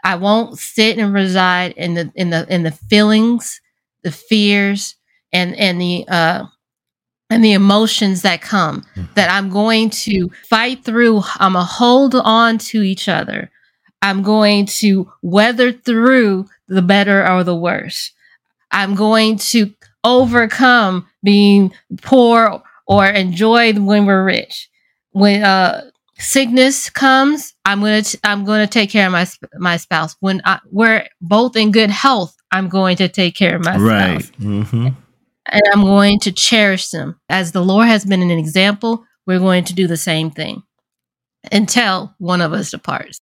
i 0.05 0.15
won't 0.17 0.59
sit 0.59 0.99
and 0.99 1.15
reside 1.15 1.73
in 1.73 1.95
the 1.95 2.13
in 2.15 2.31
the 2.31 2.47
in 2.53 2.63
the 2.63 2.71
feelings 2.71 3.61
the 4.03 4.13
fears 4.13 4.97
and 5.33 5.55
and 5.57 5.81
the 5.81 6.05
uh 6.09 6.45
and 7.31 7.45
the 7.45 7.53
emotions 7.53 8.23
that 8.23 8.43
come 8.43 8.85
that 9.15 9.31
i'm 9.31 9.51
going 9.51 9.91
to 9.91 10.31
fight 10.49 10.85
through. 10.85 11.23
I'm 11.39 11.55
gonna 11.55 11.65
hold 11.65 12.15
on 12.15 12.59
to 12.59 12.83
each 12.83 13.09
other. 13.09 13.51
I'm 14.03 14.23
going 14.23 14.67
to 14.81 15.11
weather 15.23 15.73
through 15.73 16.47
the 16.69 16.83
better 16.83 17.27
or 17.27 17.45
the 17.45 17.57
worse. 17.57 18.13
I'm 18.71 18.95
going 18.95 19.39
to 19.39 19.73
overcome 20.05 21.09
being 21.23 21.73
poor 22.03 22.63
or 22.87 23.07
enjoy 23.07 23.75
when 23.75 24.07
we're 24.07 24.25
rich. 24.25 24.69
When 25.13 25.43
uh 25.45 25.91
sickness 26.23 26.89
comes 26.91 27.55
i'm 27.65 27.81
gonna 27.81 28.03
I'm 28.25 28.45
gonna 28.45 28.67
take 28.67 28.91
care 28.91 29.07
of 29.07 29.13
my 29.13 29.27
my 29.59 29.77
spouse 29.77 30.17
when 30.21 30.41
I, 30.45 30.61
we're 30.71 31.07
both 31.21 31.57
in 31.57 31.73
good 31.73 31.91
health 31.91 32.35
i'm 32.51 32.69
going 32.69 32.97
to 32.97 33.09
take 33.09 33.35
care 33.35 33.57
of 33.57 33.65
my 33.65 33.77
spouse 33.77 34.31
Mm-hmm. 34.41 34.87
and 34.87 35.63
I'm 35.73 35.83
going 35.83 36.21
to 36.21 36.31
cherish 36.33 36.89
them. 36.91 37.19
As 37.29 37.51
the 37.53 37.63
Lord 37.65 37.89
has 37.89 38.05
been 38.05 38.23
an 38.23 38.31
example, 38.31 39.05
we're 39.27 39.41
going 39.41 39.65
to 39.65 39.75
do 39.75 39.87
the 39.89 39.97
same 39.97 40.31
thing 40.31 40.63
until 41.51 42.15
one 42.19 42.41
of 42.41 42.53
us 42.53 42.71
departs. 42.71 43.19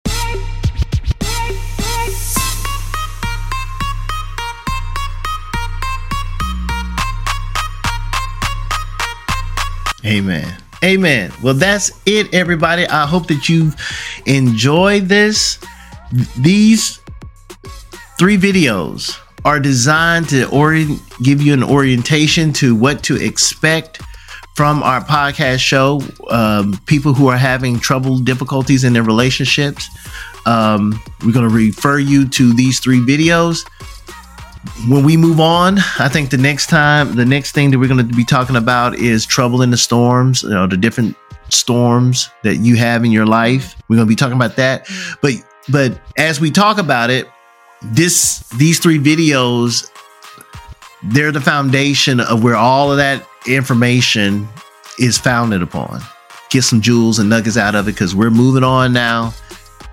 Amen. 10.05 10.64
Amen. 10.83 11.31
Well, 11.41 11.53
that's 11.53 11.91
it, 12.05 12.33
everybody. 12.33 12.85
I 12.87 13.05
hope 13.05 13.27
that 13.27 13.49
you've 13.49 13.75
enjoyed 14.25 15.03
this. 15.03 15.59
These 16.37 16.99
three 18.19 18.37
videos 18.37 19.17
are 19.43 19.59
designed 19.59 20.29
to 20.29 20.49
orient, 20.49 20.99
give 21.23 21.41
you 21.41 21.53
an 21.53 21.63
orientation 21.63 22.51
to 22.53 22.75
what 22.75 23.03
to 23.03 23.15
expect 23.15 24.01
from 24.55 24.81
our 24.83 25.01
podcast 25.01 25.59
show. 25.59 26.01
Um, 26.29 26.79
people 26.85 27.13
who 27.13 27.27
are 27.27 27.37
having 27.37 27.79
trouble, 27.79 28.19
difficulties 28.19 28.83
in 28.83 28.93
their 28.93 29.03
relationships. 29.03 29.87
Um, 30.45 30.99
we're 31.23 31.33
going 31.33 31.47
to 31.47 31.55
refer 31.55 31.99
you 31.99 32.27
to 32.29 32.53
these 32.53 32.79
three 32.79 32.99
videos. 32.99 33.65
When 34.87 35.03
we 35.03 35.15
move 35.17 35.39
on, 35.39 35.77
I 35.99 36.09
think 36.09 36.29
the 36.29 36.37
next 36.37 36.67
time, 36.67 37.15
the 37.15 37.25
next 37.25 37.51
thing 37.53 37.71
that 37.71 37.79
we're 37.79 37.87
going 37.87 38.07
to 38.07 38.15
be 38.15 38.25
talking 38.25 38.55
about 38.55 38.95
is 38.95 39.25
trouble 39.25 39.61
in 39.61 39.71
the 39.71 39.77
storms, 39.77 40.43
you 40.43 40.49
know, 40.49 40.67
the 40.67 40.77
different 40.77 41.15
storms 41.49 42.29
that 42.43 42.57
you 42.57 42.75
have 42.75 43.03
in 43.03 43.11
your 43.11 43.25
life. 43.25 43.75
We're 43.87 43.97
going 43.97 44.07
to 44.07 44.11
be 44.11 44.15
talking 44.15 44.35
about 44.35 44.55
that. 44.55 44.87
But 45.21 45.33
but 45.69 45.99
as 46.17 46.39
we 46.39 46.51
talk 46.51 46.77
about 46.77 47.09
it, 47.09 47.27
this 47.83 48.39
these 48.57 48.79
three 48.79 48.99
videos 48.99 49.89
they're 51.03 51.31
the 51.31 51.41
foundation 51.41 52.19
of 52.19 52.43
where 52.43 52.55
all 52.55 52.91
of 52.91 52.97
that 52.97 53.25
information 53.47 54.47
is 54.99 55.17
founded 55.17 55.61
upon. 55.61 56.01
Get 56.49 56.63
some 56.63 56.81
jewels 56.81 57.19
and 57.19 57.29
nuggets 57.29 57.57
out 57.57 57.75
of 57.75 57.87
it 57.87 57.91
because 57.91 58.15
we're 58.15 58.31
moving 58.31 58.63
on 58.63 58.93
now 58.93 59.33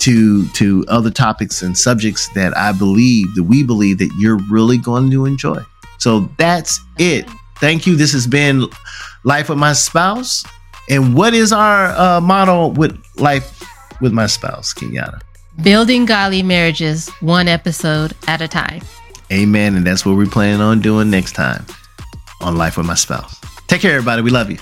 to 0.02 0.48
to 0.48 0.84
other 0.88 1.10
topics 1.10 1.62
and 1.62 1.78
subjects 1.78 2.28
that 2.34 2.56
I 2.56 2.72
believe 2.72 3.34
that 3.36 3.44
we 3.44 3.62
believe 3.62 3.98
that 3.98 4.10
you're 4.18 4.38
really 4.50 4.76
going 4.76 5.10
to 5.12 5.26
enjoy. 5.26 5.62
So 5.98 6.28
that's 6.38 6.80
it. 6.98 7.28
Thank 7.58 7.86
you. 7.86 7.94
This 7.94 8.12
has 8.12 8.26
been 8.26 8.66
Life 9.22 9.48
with 9.48 9.58
My 9.58 9.72
Spouse. 9.72 10.44
And 10.90 11.14
what 11.14 11.34
is 11.34 11.52
our 11.52 11.86
uh, 11.96 12.20
motto 12.20 12.68
with 12.68 13.00
Life 13.16 13.62
with 14.00 14.12
My 14.12 14.26
Spouse, 14.26 14.74
Kenyatta? 14.74 15.20
Building 15.62 16.04
godly 16.04 16.42
marriages 16.42 17.08
one 17.20 17.46
episode 17.46 18.14
at 18.26 18.40
a 18.40 18.48
time. 18.48 18.82
Amen. 19.32 19.76
And 19.76 19.86
that's 19.86 20.04
what 20.04 20.16
we're 20.16 20.26
planning 20.26 20.60
on 20.60 20.80
doing 20.80 21.10
next 21.10 21.32
time 21.32 21.64
on 22.40 22.56
Life 22.56 22.76
with 22.76 22.86
My 22.86 22.94
Spouse. 22.94 23.40
Take 23.68 23.82
care, 23.82 23.92
everybody. 23.92 24.22
We 24.22 24.30
love 24.30 24.50
you. 24.50 24.58